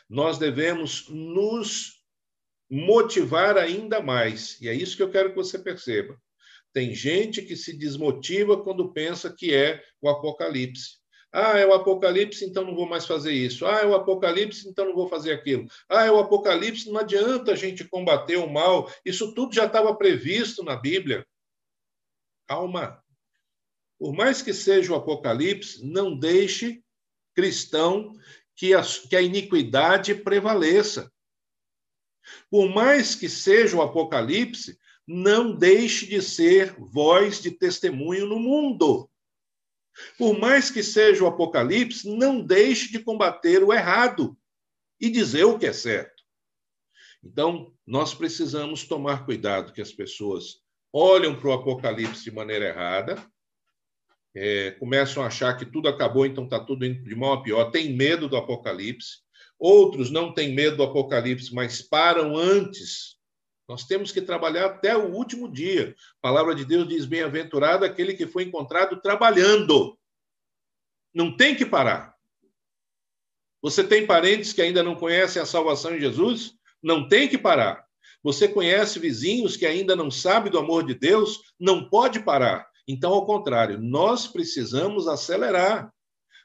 Nós 0.08 0.38
devemos 0.38 1.08
nos 1.08 2.01
motivar 2.72 3.58
ainda 3.58 4.00
mais. 4.00 4.58
E 4.58 4.66
é 4.66 4.72
isso 4.72 4.96
que 4.96 5.02
eu 5.02 5.10
quero 5.10 5.28
que 5.28 5.36
você 5.36 5.58
perceba. 5.58 6.18
Tem 6.72 6.94
gente 6.94 7.42
que 7.42 7.54
se 7.54 7.76
desmotiva 7.76 8.62
quando 8.62 8.94
pensa 8.94 9.30
que 9.30 9.54
é 9.54 9.84
o 10.00 10.08
apocalipse. 10.08 11.02
Ah, 11.30 11.58
é 11.58 11.66
o 11.66 11.74
apocalipse, 11.74 12.46
então 12.46 12.64
não 12.64 12.74
vou 12.74 12.88
mais 12.88 13.04
fazer 13.04 13.34
isso. 13.34 13.66
Ah, 13.66 13.80
é 13.80 13.86
o 13.86 13.94
apocalipse, 13.94 14.66
então 14.66 14.86
não 14.86 14.94
vou 14.94 15.06
fazer 15.06 15.32
aquilo. 15.32 15.66
Ah, 15.86 16.06
é 16.06 16.10
o 16.10 16.18
apocalipse, 16.18 16.90
não 16.90 16.98
adianta 16.98 17.52
a 17.52 17.56
gente 17.56 17.84
combater 17.84 18.36
o 18.36 18.50
mal. 18.50 18.90
Isso 19.04 19.34
tudo 19.34 19.54
já 19.54 19.66
estava 19.66 19.94
previsto 19.94 20.64
na 20.64 20.74
Bíblia. 20.74 21.26
Calma. 22.48 23.02
Por 23.98 24.14
mais 24.14 24.40
que 24.40 24.54
seja 24.54 24.94
o 24.94 24.96
apocalipse, 24.96 25.86
não 25.86 26.18
deixe 26.18 26.82
cristão 27.34 28.14
que 28.56 28.72
a, 28.72 28.82
que 28.82 29.14
a 29.14 29.20
iniquidade 29.20 30.14
prevaleça. 30.14 31.11
Por 32.50 32.68
mais 32.68 33.14
que 33.14 33.28
seja 33.28 33.76
o 33.76 33.82
Apocalipse, 33.82 34.78
não 35.06 35.54
deixe 35.54 36.06
de 36.06 36.22
ser 36.22 36.74
voz 36.78 37.40
de 37.40 37.50
testemunho 37.50 38.26
no 38.26 38.38
mundo. 38.38 39.10
Por 40.16 40.38
mais 40.38 40.70
que 40.70 40.82
seja 40.82 41.24
o 41.24 41.26
Apocalipse, 41.26 42.08
não 42.08 42.40
deixe 42.40 42.90
de 42.90 42.98
combater 42.98 43.62
o 43.62 43.72
errado 43.72 44.36
e 45.00 45.10
dizer 45.10 45.44
o 45.44 45.58
que 45.58 45.66
é 45.66 45.72
certo. 45.72 46.22
Então, 47.22 47.72
nós 47.86 48.14
precisamos 48.14 48.84
tomar 48.84 49.24
cuidado 49.24 49.72
que 49.72 49.80
as 49.80 49.92
pessoas 49.92 50.62
olham 50.92 51.38
para 51.38 51.48
o 51.48 51.52
Apocalipse 51.52 52.24
de 52.24 52.30
maneira 52.30 52.66
errada, 52.66 53.24
é, 54.34 54.72
começam 54.72 55.22
a 55.22 55.26
achar 55.26 55.56
que 55.56 55.66
tudo 55.66 55.88
acabou, 55.88 56.24
então 56.24 56.44
está 56.44 56.58
tudo 56.58 56.86
indo 56.86 57.02
de 57.04 57.14
mal 57.14 57.34
a 57.34 57.42
pior, 57.42 57.70
tem 57.70 57.94
medo 57.94 58.28
do 58.28 58.36
Apocalipse, 58.36 59.21
Outros 59.64 60.10
não 60.10 60.34
têm 60.34 60.52
medo 60.52 60.78
do 60.78 60.82
apocalipse, 60.82 61.54
mas 61.54 61.80
param 61.80 62.36
antes. 62.36 63.16
Nós 63.68 63.84
temos 63.84 64.10
que 64.10 64.20
trabalhar 64.20 64.66
até 64.66 64.96
o 64.96 65.12
último 65.14 65.48
dia. 65.48 65.94
A 66.18 66.20
palavra 66.20 66.52
de 66.52 66.64
Deus 66.64 66.88
diz: 66.88 67.06
bem-aventurado 67.06 67.84
aquele 67.84 68.14
que 68.14 68.26
foi 68.26 68.42
encontrado 68.42 69.00
trabalhando. 69.00 69.96
Não 71.14 71.36
tem 71.36 71.54
que 71.54 71.64
parar. 71.64 72.12
Você 73.62 73.84
tem 73.84 74.04
parentes 74.04 74.52
que 74.52 74.60
ainda 74.60 74.82
não 74.82 74.96
conhecem 74.96 75.40
a 75.40 75.46
salvação 75.46 75.94
em 75.94 76.00
Jesus? 76.00 76.54
Não 76.82 77.06
tem 77.08 77.28
que 77.28 77.38
parar. 77.38 77.86
Você 78.20 78.48
conhece 78.48 78.98
vizinhos 78.98 79.56
que 79.56 79.64
ainda 79.64 79.94
não 79.94 80.10
sabem 80.10 80.50
do 80.50 80.58
amor 80.58 80.84
de 80.84 80.94
Deus? 80.94 81.40
Não 81.56 81.88
pode 81.88 82.18
parar. 82.24 82.68
Então, 82.88 83.12
ao 83.12 83.24
contrário, 83.24 83.78
nós 83.78 84.26
precisamos 84.26 85.06
acelerar. 85.06 85.94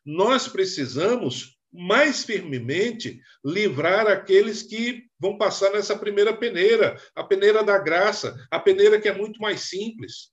Nós 0.06 0.48
precisamos 0.48 1.57
mais 1.72 2.24
firmemente 2.24 3.22
livrar 3.44 4.08
aqueles 4.08 4.64
que 4.64 5.08
vão 5.20 5.38
passar 5.38 5.72
nessa 5.72 5.98
primeira 5.98 6.36
peneira, 6.36 7.00
a 7.16 7.24
peneira 7.24 7.64
da 7.64 7.78
graça, 7.78 8.36
a 8.50 8.60
peneira 8.60 9.00
que 9.00 9.08
é 9.08 9.14
muito 9.14 9.42
mais 9.42 9.62
simples. 9.62 10.32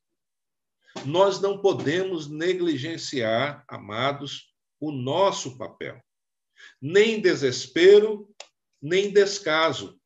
Nós 1.04 1.40
não 1.40 1.60
podemos 1.60 2.30
negligenciar, 2.30 3.64
amados, 3.68 4.54
o 4.80 4.92
nosso 4.92 5.58
papel. 5.58 6.00
Nem 6.80 7.20
desespero, 7.20 8.28
nem 8.80 9.12
descaso. 9.12 9.98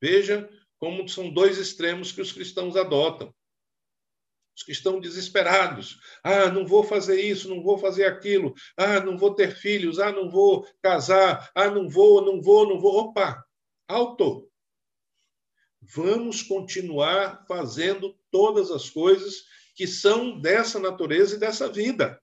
Veja 0.00 0.48
como 0.78 1.08
são 1.08 1.32
dois 1.32 1.56
extremos 1.56 2.12
que 2.12 2.20
os 2.20 2.30
cristãos 2.30 2.76
adotam. 2.76 3.34
Os 4.56 4.62
que 4.62 4.72
estão 4.72 5.00
desesperados. 5.00 5.98
Ah, 6.22 6.48
não 6.48 6.66
vou 6.66 6.84
fazer 6.84 7.20
isso, 7.20 7.48
não 7.48 7.62
vou 7.62 7.76
fazer 7.76 8.04
aquilo. 8.04 8.54
Ah, 8.76 9.00
não 9.00 9.18
vou 9.18 9.34
ter 9.34 9.56
filhos. 9.56 9.98
Ah, 9.98 10.12
não 10.12 10.30
vou 10.30 10.66
casar. 10.80 11.50
Ah, 11.54 11.68
não 11.68 11.88
vou, 11.88 12.24
não 12.24 12.40
vou, 12.40 12.68
não 12.68 12.78
vou. 12.78 12.96
Opa, 12.96 13.44
alto. 13.88 14.48
Vamos 15.82 16.42
continuar 16.42 17.44
fazendo 17.46 18.16
todas 18.30 18.70
as 18.70 18.88
coisas 18.88 19.44
que 19.74 19.86
são 19.86 20.40
dessa 20.40 20.78
natureza 20.78 21.34
e 21.34 21.38
dessa 21.38 21.68
vida. 21.68 22.20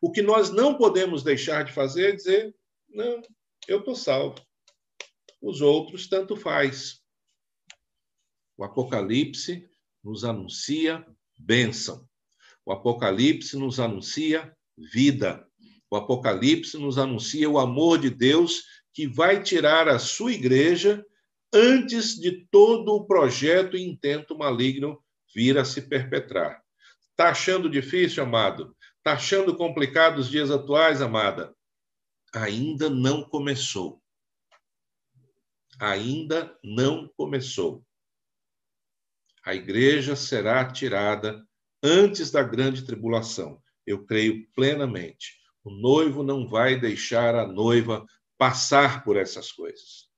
O 0.00 0.12
que 0.12 0.22
nós 0.22 0.50
não 0.50 0.76
podemos 0.76 1.22
deixar 1.22 1.64
de 1.64 1.72
fazer 1.72 2.10
é 2.10 2.16
dizer: 2.16 2.56
não, 2.88 3.22
eu 3.66 3.78
estou 3.78 3.94
salvo. 3.94 4.36
Os 5.40 5.60
outros, 5.60 6.08
tanto 6.08 6.36
faz. 6.36 7.02
O 8.56 8.64
Apocalipse 8.64 9.68
nos 10.02 10.24
anuncia 10.24 11.04
bênção. 11.44 12.08
O 12.64 12.72
Apocalipse 12.72 13.56
nos 13.56 13.78
anuncia 13.78 14.54
vida. 14.76 15.46
O 15.90 15.96
Apocalipse 15.96 16.78
nos 16.78 16.98
anuncia 16.98 17.48
o 17.48 17.58
amor 17.58 17.98
de 17.98 18.10
Deus 18.10 18.62
que 18.92 19.06
vai 19.06 19.42
tirar 19.42 19.88
a 19.88 19.98
sua 19.98 20.32
igreja 20.32 21.04
antes 21.52 22.18
de 22.18 22.46
todo 22.50 22.94
o 22.94 23.06
projeto 23.06 23.76
e 23.76 23.82
intento 23.82 24.36
maligno 24.36 25.02
vir 25.34 25.58
a 25.58 25.64
se 25.64 25.82
perpetrar. 25.82 26.62
Está 27.10 27.30
achando 27.30 27.68
difícil, 27.68 28.22
amado? 28.22 28.74
Está 28.98 29.12
achando 29.12 29.56
complicado 29.56 30.18
os 30.18 30.30
dias 30.30 30.50
atuais, 30.50 31.02
amada? 31.02 31.54
Ainda 32.34 32.88
não 32.88 33.22
começou. 33.22 34.02
Ainda 35.78 36.56
não 36.62 37.08
começou. 37.16 37.84
A 39.44 39.54
igreja 39.54 40.16
será 40.16 40.64
tirada 40.70 41.46
antes 41.82 42.30
da 42.30 42.42
grande 42.42 42.84
tribulação. 42.84 43.62
Eu 43.86 44.06
creio 44.06 44.46
plenamente. 44.54 45.38
O 45.62 45.70
noivo 45.70 46.22
não 46.22 46.48
vai 46.48 46.80
deixar 46.80 47.34
a 47.34 47.46
noiva 47.46 48.06
passar 48.38 49.04
por 49.04 49.16
essas 49.16 49.52
coisas. 49.52 50.08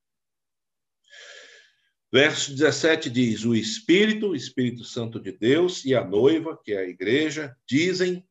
Verso 2.11 2.51
17 2.51 3.09
diz: 3.09 3.43
O 3.43 3.53
Espírito, 3.53 4.29
o 4.29 4.35
Espírito 4.35 4.85
Santo 4.85 5.19
de 5.19 5.33
Deus 5.33 5.83
e 5.83 5.93
a 5.93 6.05
noiva, 6.05 6.57
que 6.63 6.71
é 6.71 6.79
a 6.79 6.87
igreja, 6.87 7.55
dizem: 7.67 8.25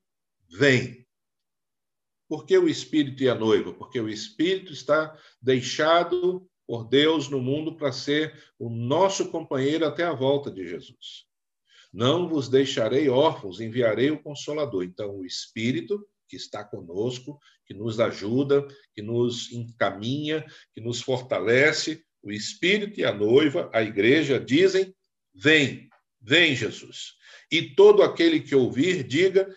Vem. 0.49 1.07
Por 2.27 2.47
que 2.47 2.57
o 2.57 2.69
Espírito 2.69 3.23
e 3.23 3.29
a 3.29 3.35
noiva? 3.35 3.73
Porque 3.73 4.01
o 4.01 4.09
Espírito 4.09 4.73
está 4.73 5.17
deixado 5.41 6.49
por 6.67 6.89
Deus 6.89 7.29
no 7.29 7.41
mundo 7.41 7.77
para 7.77 7.93
ser 7.93 8.35
o 8.59 8.69
nosso 8.69 9.31
companheiro 9.31 9.87
até 9.87 10.03
a 10.03 10.13
volta 10.13 10.51
de 10.51 10.67
Jesus. 10.67 11.27
Não 11.93 12.29
vos 12.29 12.49
deixarei 12.49 13.09
órfãos, 13.09 13.61
enviarei 13.61 14.11
o 14.11 14.23
Consolador. 14.23 14.83
Então, 14.85 15.17
o 15.17 15.25
Espírito 15.25 16.07
que 16.29 16.37
está 16.37 16.65
conosco, 16.65 17.39
que 17.65 17.73
nos 17.73 18.01
ajuda, 18.01 18.67
que 18.95 19.01
nos 19.01 19.53
encaminha, 19.53 20.45
que 20.75 20.81
nos 20.81 21.01
fortalece, 21.01 22.05
o 22.23 22.33
Espírito 22.33 22.99
e 23.01 23.05
a 23.05 23.15
noiva, 23.15 23.71
a 23.73 23.83
igreja, 23.83 24.41
dizem: 24.41 24.95
Vem, 25.33 25.89
vem, 26.21 26.55
Jesus. 26.57 27.15
E 27.51 27.75
todo 27.75 28.03
aquele 28.03 28.41
que 28.41 28.55
ouvir, 28.55 29.05
diga: 29.05 29.49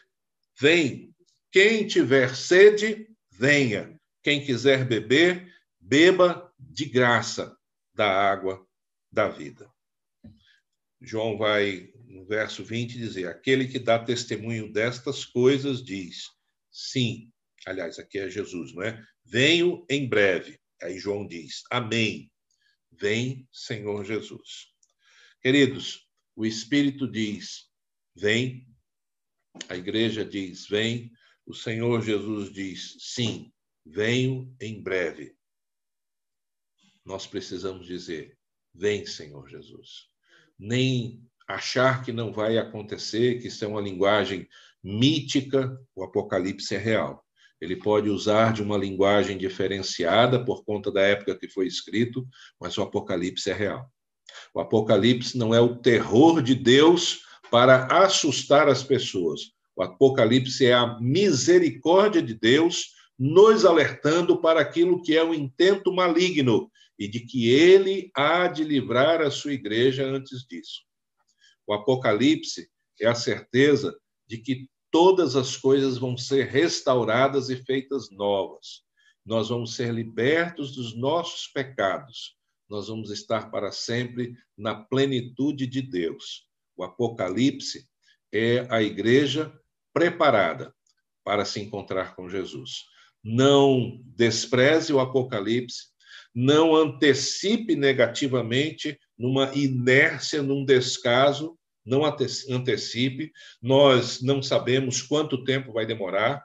Vem. 0.59 1.09
Quem 1.51 1.87
tiver 1.87 2.35
sede, 2.35 3.09
venha. 3.31 3.99
Quem 4.21 4.45
quiser 4.45 4.85
beber, 4.85 5.51
beba 5.79 6.48
de 6.59 6.85
graça 6.85 7.55
da 7.93 8.09
água 8.09 8.65
da 9.11 9.27
vida. 9.27 9.71
João 11.01 11.37
vai, 11.37 11.91
no 12.05 12.25
verso 12.25 12.63
20, 12.63 12.97
dizer: 12.97 13.27
Aquele 13.27 13.67
que 13.67 13.79
dá 13.79 13.97
testemunho 13.97 14.71
destas 14.71 15.23
coisas 15.23 15.83
diz: 15.83 16.25
Sim. 16.71 17.31
Aliás, 17.65 17.99
aqui 17.99 18.19
é 18.19 18.29
Jesus, 18.29 18.73
não 18.73 18.83
é? 18.83 19.03
Venho 19.25 19.85
em 19.89 20.07
breve. 20.07 20.59
Aí 20.81 20.97
João 20.99 21.25
diz: 21.25 21.63
Amém. 21.71 22.31
Vem, 22.91 23.47
Senhor 23.51 24.03
Jesus. 24.03 24.67
Queridos, 25.41 26.05
o 26.35 26.45
Espírito 26.45 27.09
diz: 27.09 27.69
Vem. 28.15 28.67
A 29.69 29.75
igreja 29.75 30.25
diz: 30.25 30.67
Vem. 30.67 31.11
O 31.45 31.53
Senhor 31.53 32.01
Jesus 32.01 32.51
diz: 32.51 32.95
Sim, 32.99 33.51
venho 33.85 34.53
em 34.59 34.81
breve. 34.83 35.38
Nós 37.05 37.25
precisamos 37.25 37.85
dizer: 37.85 38.37
Vem, 38.73 39.05
Senhor 39.05 39.47
Jesus. 39.47 40.07
Nem 40.57 41.21
achar 41.47 42.03
que 42.03 42.11
não 42.11 42.31
vai 42.31 42.57
acontecer, 42.57 43.39
que 43.39 43.47
isso 43.47 43.65
é 43.65 43.67
uma 43.67 43.81
linguagem 43.81 44.47
mítica, 44.83 45.77
o 45.95 46.03
Apocalipse 46.03 46.75
é 46.75 46.77
real. 46.77 47.23
Ele 47.59 47.75
pode 47.75 48.09
usar 48.09 48.53
de 48.53 48.61
uma 48.61 48.77
linguagem 48.77 49.37
diferenciada 49.37 50.43
por 50.45 50.63
conta 50.63 50.91
da 50.91 51.01
época 51.01 51.37
que 51.37 51.49
foi 51.49 51.67
escrito, 51.67 52.25
mas 52.59 52.77
o 52.77 52.81
Apocalipse 52.81 53.49
é 53.49 53.53
real. 53.53 53.91
O 54.53 54.59
Apocalipse 54.59 55.37
não 55.37 55.53
é 55.53 55.59
o 55.59 55.75
terror 55.75 56.41
de 56.41 56.55
Deus 56.55 57.21
para 57.51 57.85
assustar 58.03 58.69
as 58.69 58.83
pessoas. 58.83 59.51
O 59.75 59.83
Apocalipse 59.83 60.65
é 60.65 60.73
a 60.73 60.99
misericórdia 60.99 62.21
de 62.21 62.33
Deus 62.33 62.93
nos 63.17 63.65
alertando 63.65 64.39
para 64.39 64.61
aquilo 64.61 65.01
que 65.01 65.17
é 65.17 65.23
o 65.23 65.33
intento 65.33 65.93
maligno 65.93 66.71
e 66.99 67.07
de 67.07 67.21
que 67.21 67.49
ele 67.49 68.11
há 68.13 68.47
de 68.47 68.63
livrar 68.63 69.21
a 69.21 69.31
sua 69.31 69.53
igreja 69.53 70.05
antes 70.05 70.45
disso. 70.45 70.81
O 71.65 71.73
Apocalipse 71.73 72.69
é 72.99 73.07
a 73.07 73.15
certeza 73.15 73.97
de 74.27 74.37
que 74.37 74.67
todas 74.91 75.35
as 75.35 75.55
coisas 75.55 75.97
vão 75.97 76.17
ser 76.17 76.47
restauradas 76.47 77.49
e 77.49 77.55
feitas 77.55 78.11
novas. 78.11 78.83
Nós 79.25 79.49
vamos 79.49 79.75
ser 79.75 79.93
libertos 79.93 80.75
dos 80.75 80.97
nossos 80.97 81.47
pecados. 81.47 82.35
Nós 82.67 82.87
vamos 82.87 83.11
estar 83.11 83.49
para 83.49 83.71
sempre 83.71 84.33
na 84.57 84.75
plenitude 84.75 85.65
de 85.65 85.81
Deus. 85.81 86.47
O 86.75 86.83
Apocalipse 86.83 87.87
é 88.31 88.67
a 88.69 88.81
igreja 88.81 89.53
preparada 89.93 90.73
para 91.23 91.45
se 91.45 91.59
encontrar 91.59 92.15
com 92.15 92.29
Jesus. 92.29 92.85
Não 93.23 94.01
despreze 94.15 94.93
o 94.93 94.99
Apocalipse, 94.99 95.87
não 96.33 96.75
antecipe 96.75 97.75
negativamente 97.75 98.97
numa 99.17 99.53
inércia, 99.55 100.41
num 100.41 100.63
descaso, 100.63 101.57
não 101.85 102.03
antecipe. 102.05 103.31
Nós 103.61 104.21
não 104.21 104.41
sabemos 104.41 105.01
quanto 105.01 105.43
tempo 105.43 105.73
vai 105.73 105.85
demorar. 105.85 106.43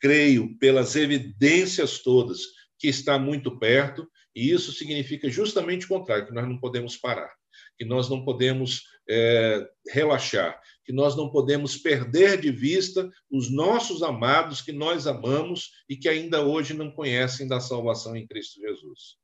Creio, 0.00 0.56
pelas 0.58 0.96
evidências 0.96 1.98
todas, 1.98 2.40
que 2.78 2.88
está 2.88 3.18
muito 3.18 3.58
perto, 3.58 4.08
e 4.34 4.50
isso 4.50 4.72
significa 4.72 5.28
justamente 5.28 5.84
o 5.84 5.88
contrário, 5.88 6.26
que 6.26 6.32
nós 6.32 6.48
não 6.48 6.58
podemos 6.58 6.96
parar, 6.96 7.30
que 7.78 7.84
nós 7.84 8.08
não 8.08 8.24
podemos 8.24 8.82
é, 9.08 9.68
relaxar, 9.88 10.58
que 10.84 10.92
nós 10.92 11.16
não 11.16 11.30
podemos 11.30 11.76
perder 11.76 12.40
de 12.40 12.50
vista 12.50 13.10
os 13.30 13.50
nossos 13.50 14.02
amados 14.02 14.60
que 14.60 14.72
nós 14.72 15.06
amamos 15.06 15.70
e 15.88 15.96
que 15.96 16.08
ainda 16.08 16.44
hoje 16.44 16.74
não 16.74 16.90
conhecem 16.90 17.46
da 17.46 17.60
salvação 17.60 18.16
em 18.16 18.26
Cristo 18.26 18.60
Jesus. 18.60 19.16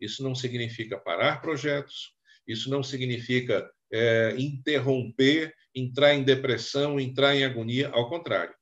Isso 0.00 0.22
não 0.22 0.34
significa 0.34 0.98
parar 0.98 1.40
projetos, 1.40 2.12
isso 2.46 2.68
não 2.68 2.82
significa 2.82 3.70
é, 3.92 4.34
interromper, 4.38 5.54
entrar 5.74 6.14
em 6.14 6.24
depressão, 6.24 6.98
entrar 6.98 7.36
em 7.36 7.44
agonia. 7.44 7.88
Ao 7.90 8.08
contrário, 8.08 8.54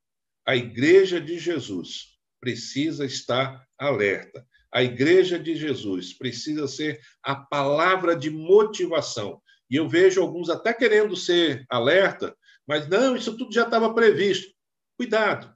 a 0.46 0.56
Igreja 0.56 1.20
de 1.20 1.38
Jesus 1.38 2.18
precisa 2.40 3.04
estar 3.04 3.64
alerta. 3.78 4.44
A 4.72 4.82
Igreja 4.82 5.38
de 5.38 5.54
Jesus 5.54 6.12
precisa 6.12 6.68
ser 6.68 7.00
a 7.22 7.34
palavra 7.34 8.14
de 8.14 8.30
motivação. 8.30 9.40
E 9.70 9.76
eu 9.76 9.88
vejo 9.88 10.20
alguns 10.20 10.50
até 10.50 10.74
querendo 10.74 11.14
ser 11.16 11.64
alerta, 11.68 12.36
mas 12.70 12.86
não, 12.86 13.16
isso 13.16 13.36
tudo 13.36 13.52
já 13.52 13.64
estava 13.64 13.92
previsto. 13.92 14.54
Cuidado. 14.96 15.52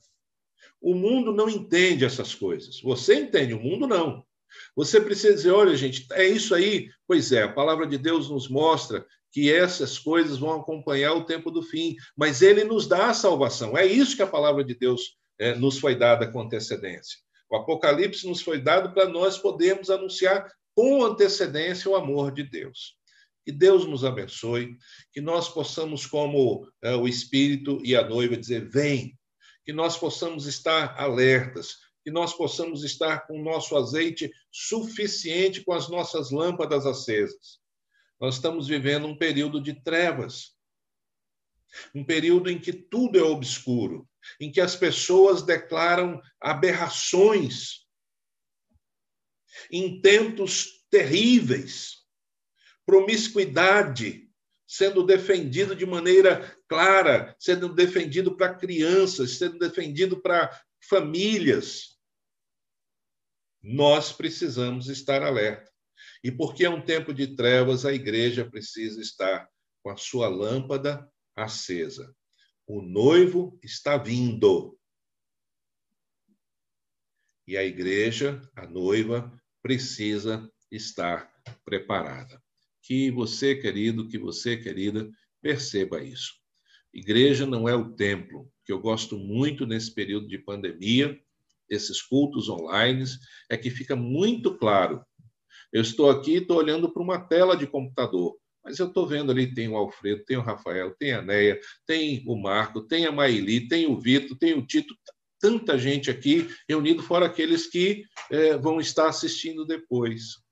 O 0.80 0.96
mundo 0.96 1.32
não 1.32 1.48
entende 1.48 2.04
essas 2.04 2.34
coisas. 2.34 2.80
Você 2.80 3.14
entende, 3.14 3.54
o 3.54 3.60
mundo 3.60 3.86
não. 3.86 4.26
Você 4.74 5.00
precisa 5.00 5.32
dizer: 5.32 5.52
olha, 5.52 5.76
gente, 5.76 6.08
é 6.10 6.26
isso 6.26 6.56
aí? 6.56 6.90
Pois 7.06 7.30
é, 7.30 7.44
a 7.44 7.52
palavra 7.52 7.86
de 7.86 7.96
Deus 7.96 8.28
nos 8.28 8.48
mostra 8.48 9.06
que 9.30 9.52
essas 9.52 9.96
coisas 9.96 10.38
vão 10.38 10.60
acompanhar 10.60 11.12
o 11.12 11.24
tempo 11.24 11.52
do 11.52 11.62
fim, 11.62 11.94
mas 12.16 12.42
ele 12.42 12.64
nos 12.64 12.88
dá 12.88 13.10
a 13.10 13.14
salvação. 13.14 13.78
É 13.78 13.86
isso 13.86 14.16
que 14.16 14.22
a 14.22 14.26
palavra 14.26 14.64
de 14.64 14.74
Deus 14.74 15.16
é, 15.38 15.54
nos 15.54 15.78
foi 15.78 15.94
dada 15.94 16.26
com 16.26 16.40
antecedência. 16.40 17.20
O 17.48 17.54
Apocalipse 17.54 18.26
nos 18.26 18.42
foi 18.42 18.60
dado 18.60 18.92
para 18.92 19.08
nós 19.08 19.38
podermos 19.38 19.88
anunciar 19.88 20.50
com 20.74 21.04
antecedência 21.04 21.88
o 21.88 21.94
amor 21.94 22.32
de 22.32 22.42
Deus. 22.42 22.96
Que 23.44 23.52
Deus 23.52 23.86
nos 23.86 24.04
abençoe, 24.04 24.76
que 25.12 25.20
nós 25.20 25.48
possamos, 25.48 26.06
como 26.06 26.66
é, 26.82 26.94
o 26.96 27.06
Espírito 27.06 27.78
e 27.84 27.94
a 27.94 28.06
noiva, 28.06 28.36
dizer: 28.36 28.68
vem, 28.70 29.18
que 29.64 29.72
nós 29.72 29.96
possamos 29.98 30.46
estar 30.46 30.98
alertas, 30.98 31.76
que 32.02 32.10
nós 32.10 32.34
possamos 32.34 32.84
estar 32.84 33.26
com 33.26 33.40
o 33.40 33.44
nosso 33.44 33.76
azeite 33.76 34.30
suficiente, 34.50 35.64
com 35.64 35.72
as 35.72 35.88
nossas 35.88 36.30
lâmpadas 36.30 36.86
acesas. 36.86 37.58
Nós 38.20 38.36
estamos 38.36 38.68
vivendo 38.68 39.06
um 39.06 39.16
período 39.16 39.60
de 39.60 39.74
trevas, 39.82 40.54
um 41.94 42.04
período 42.04 42.50
em 42.50 42.58
que 42.58 42.72
tudo 42.72 43.18
é 43.18 43.22
obscuro, 43.22 44.08
em 44.40 44.50
que 44.52 44.60
as 44.60 44.76
pessoas 44.76 45.42
declaram 45.42 46.20
aberrações, 46.40 47.86
intentos 49.70 50.84
terríveis, 50.90 52.03
promiscuidade 52.86 54.24
sendo 54.66 55.04
defendido 55.04 55.76
de 55.76 55.86
maneira 55.86 56.56
clara, 56.68 57.36
sendo 57.38 57.72
defendido 57.72 58.36
para 58.36 58.54
crianças, 58.54 59.38
sendo 59.38 59.58
defendido 59.58 60.20
para 60.20 60.50
famílias. 60.88 61.98
Nós 63.62 64.12
precisamos 64.12 64.88
estar 64.88 65.22
alerta. 65.22 65.70
E 66.22 66.30
porque 66.30 66.64
é 66.64 66.70
um 66.70 66.84
tempo 66.84 67.12
de 67.14 67.36
trevas, 67.36 67.84
a 67.84 67.92
igreja 67.92 68.48
precisa 68.48 69.00
estar 69.00 69.48
com 69.82 69.90
a 69.90 69.96
sua 69.96 70.28
lâmpada 70.28 71.08
acesa. 71.36 72.14
O 72.66 72.80
noivo 72.80 73.58
está 73.62 73.96
vindo. 73.96 74.78
E 77.46 77.56
a 77.56 77.62
igreja, 77.62 78.40
a 78.56 78.66
noiva, 78.66 79.30
precisa 79.62 80.50
estar 80.70 81.30
preparada. 81.64 82.43
Que 82.84 83.10
você, 83.10 83.54
querido, 83.54 84.08
que 84.08 84.18
você, 84.18 84.56
querida, 84.56 85.10
perceba 85.42 86.02
isso. 86.02 86.34
Igreja 86.92 87.46
não 87.46 87.68
é 87.68 87.74
o 87.74 87.92
templo, 87.94 88.48
que 88.64 88.72
eu 88.72 88.78
gosto 88.78 89.18
muito 89.18 89.66
nesse 89.66 89.92
período 89.92 90.28
de 90.28 90.38
pandemia, 90.38 91.18
esses 91.68 92.00
cultos 92.00 92.48
online, 92.48 93.04
é 93.50 93.56
que 93.56 93.70
fica 93.70 93.96
muito 93.96 94.56
claro 94.56 95.04
eu 95.74 95.82
estou 95.82 96.08
aqui, 96.08 96.34
estou 96.34 96.58
olhando 96.58 96.88
para 96.88 97.02
uma 97.02 97.18
tela 97.18 97.56
de 97.56 97.66
computador, 97.66 98.36
mas 98.62 98.78
eu 98.78 98.86
estou 98.86 99.08
vendo 99.08 99.32
ali, 99.32 99.52
tem 99.52 99.68
o 99.68 99.76
Alfredo, 99.76 100.24
tem 100.24 100.36
o 100.36 100.40
Rafael, 100.40 100.94
tem 100.96 101.12
a 101.12 101.20
Neia, 101.20 101.58
tem 101.84 102.22
o 102.28 102.36
Marco, 102.40 102.80
tem 102.80 103.06
a 103.06 103.12
Maili, 103.12 103.66
tem 103.66 103.84
o 103.86 103.98
Vitor, 103.98 104.38
tem 104.38 104.54
o 104.54 104.64
Tito, 104.64 104.94
tanta 105.40 105.76
gente 105.76 106.08
aqui 106.12 106.48
reunido, 106.68 107.02
fora 107.02 107.26
aqueles 107.26 107.66
que 107.66 108.04
é, 108.30 108.56
vão 108.56 108.78
estar 108.78 109.08
assistindo 109.08 109.66
depois. 109.66 110.43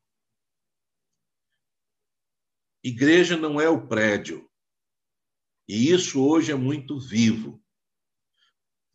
Igreja 2.82 3.36
não 3.36 3.60
é 3.60 3.68
o 3.68 3.86
prédio. 3.86 4.48
E 5.68 5.90
isso 5.90 6.24
hoje 6.24 6.52
é 6.52 6.56
muito 6.56 6.98
vivo 6.98 7.62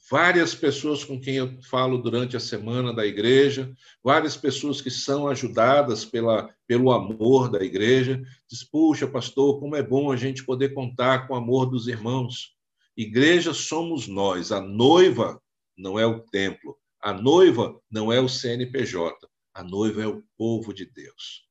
várias 0.09 0.55
pessoas 0.55 1.03
com 1.03 1.19
quem 1.19 1.35
eu 1.35 1.61
falo 1.63 1.97
durante 1.97 2.37
a 2.37 2.39
semana 2.39 2.93
da 2.93 3.05
igreja, 3.05 3.73
várias 4.03 4.37
pessoas 4.37 4.81
que 4.81 4.89
são 4.89 5.27
ajudadas 5.27 6.05
pela, 6.05 6.53
pelo 6.65 6.91
amor 6.91 7.49
da 7.49 7.63
igreja, 7.63 8.21
diz, 8.49 8.63
puxa, 8.63 9.07
pastor, 9.07 9.59
como 9.59 9.75
é 9.75 9.83
bom 9.83 10.11
a 10.11 10.15
gente 10.15 10.45
poder 10.45 10.73
contar 10.73 11.27
com 11.27 11.33
o 11.33 11.37
amor 11.37 11.65
dos 11.65 11.87
irmãos. 11.87 12.55
Igreja 12.95 13.53
somos 13.53 14.07
nós, 14.07 14.51
a 14.51 14.61
noiva 14.61 15.41
não 15.77 15.99
é 15.99 16.05
o 16.05 16.21
templo, 16.21 16.77
a 17.01 17.13
noiva 17.13 17.79
não 17.91 18.11
é 18.11 18.19
o 18.19 18.29
CNPJ, 18.29 19.27
a 19.53 19.63
noiva 19.63 20.01
é 20.01 20.07
o 20.07 20.23
povo 20.37 20.73
de 20.73 20.85
Deus. 20.85 21.46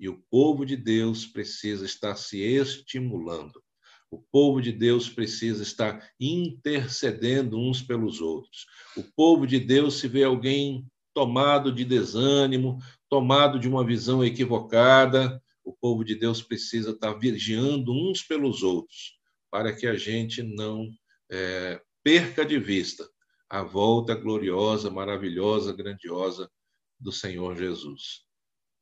E 0.00 0.08
o 0.08 0.20
povo 0.30 0.66
de 0.66 0.76
Deus 0.76 1.26
precisa 1.26 1.84
estar 1.84 2.16
se 2.16 2.40
estimulando 2.40 3.62
o 4.10 4.18
povo 4.18 4.60
de 4.60 4.72
Deus 4.72 5.08
precisa 5.08 5.62
estar 5.62 6.10
intercedendo 6.18 7.56
uns 7.56 7.80
pelos 7.80 8.20
outros. 8.20 8.66
O 8.96 9.04
povo 9.14 9.46
de 9.46 9.60
Deus, 9.60 10.00
se 10.00 10.08
vê 10.08 10.24
alguém 10.24 10.84
tomado 11.14 11.72
de 11.72 11.84
desânimo, 11.84 12.78
tomado 13.08 13.58
de 13.58 13.68
uma 13.68 13.86
visão 13.86 14.24
equivocada, 14.24 15.40
o 15.64 15.72
povo 15.72 16.04
de 16.04 16.16
Deus 16.16 16.42
precisa 16.42 16.90
estar 16.90 17.12
vigiando 17.14 17.92
uns 17.92 18.22
pelos 18.22 18.62
outros, 18.62 19.16
para 19.50 19.72
que 19.72 19.86
a 19.86 19.94
gente 19.94 20.42
não 20.42 20.88
é, 21.30 21.80
perca 22.02 22.44
de 22.44 22.58
vista 22.58 23.08
a 23.48 23.62
volta 23.62 24.14
gloriosa, 24.14 24.90
maravilhosa, 24.90 25.72
grandiosa 25.72 26.50
do 26.98 27.12
Senhor 27.12 27.56
Jesus. 27.56 28.29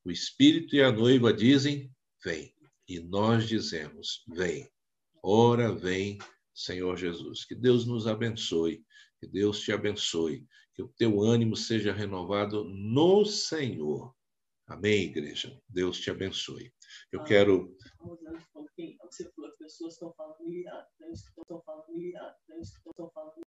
O 0.08 0.10
Espírito 0.10 0.74
e 0.74 0.82
a 0.82 0.90
noiva 0.90 1.34
dizem: 1.34 1.94
Vem. 2.24 2.54
E 2.88 2.98
nós 2.98 3.46
dizemos: 3.46 4.24
Vem. 4.26 4.66
Ora 5.22 5.70
vem, 5.70 6.16
Senhor 6.54 6.96
Jesus. 6.96 7.44
Que 7.44 7.54
Deus 7.54 7.86
nos 7.86 8.06
abençoe, 8.06 8.82
que 9.20 9.26
Deus 9.26 9.60
te 9.60 9.70
abençoe, 9.70 10.46
que 10.74 10.82
o 10.82 10.88
teu 10.96 11.20
ânimo 11.20 11.54
seja 11.54 11.92
renovado 11.92 12.64
no 12.64 13.26
Senhor. 13.26 14.14
Amém, 14.66 15.02
igreja. 15.10 15.60
Deus 15.68 16.00
te 16.00 16.10
abençoe. 16.10 16.72
Eu 17.12 17.22
quero. 17.22 17.76
Você 19.02 19.30
falou 19.34 19.50
que 19.50 19.58
pessoas 19.58 19.92
estão 19.92 20.14
falando 20.14 20.38
estão 21.12 21.62
falando 21.66 21.84
estão 22.62 23.10
falando 23.10 23.34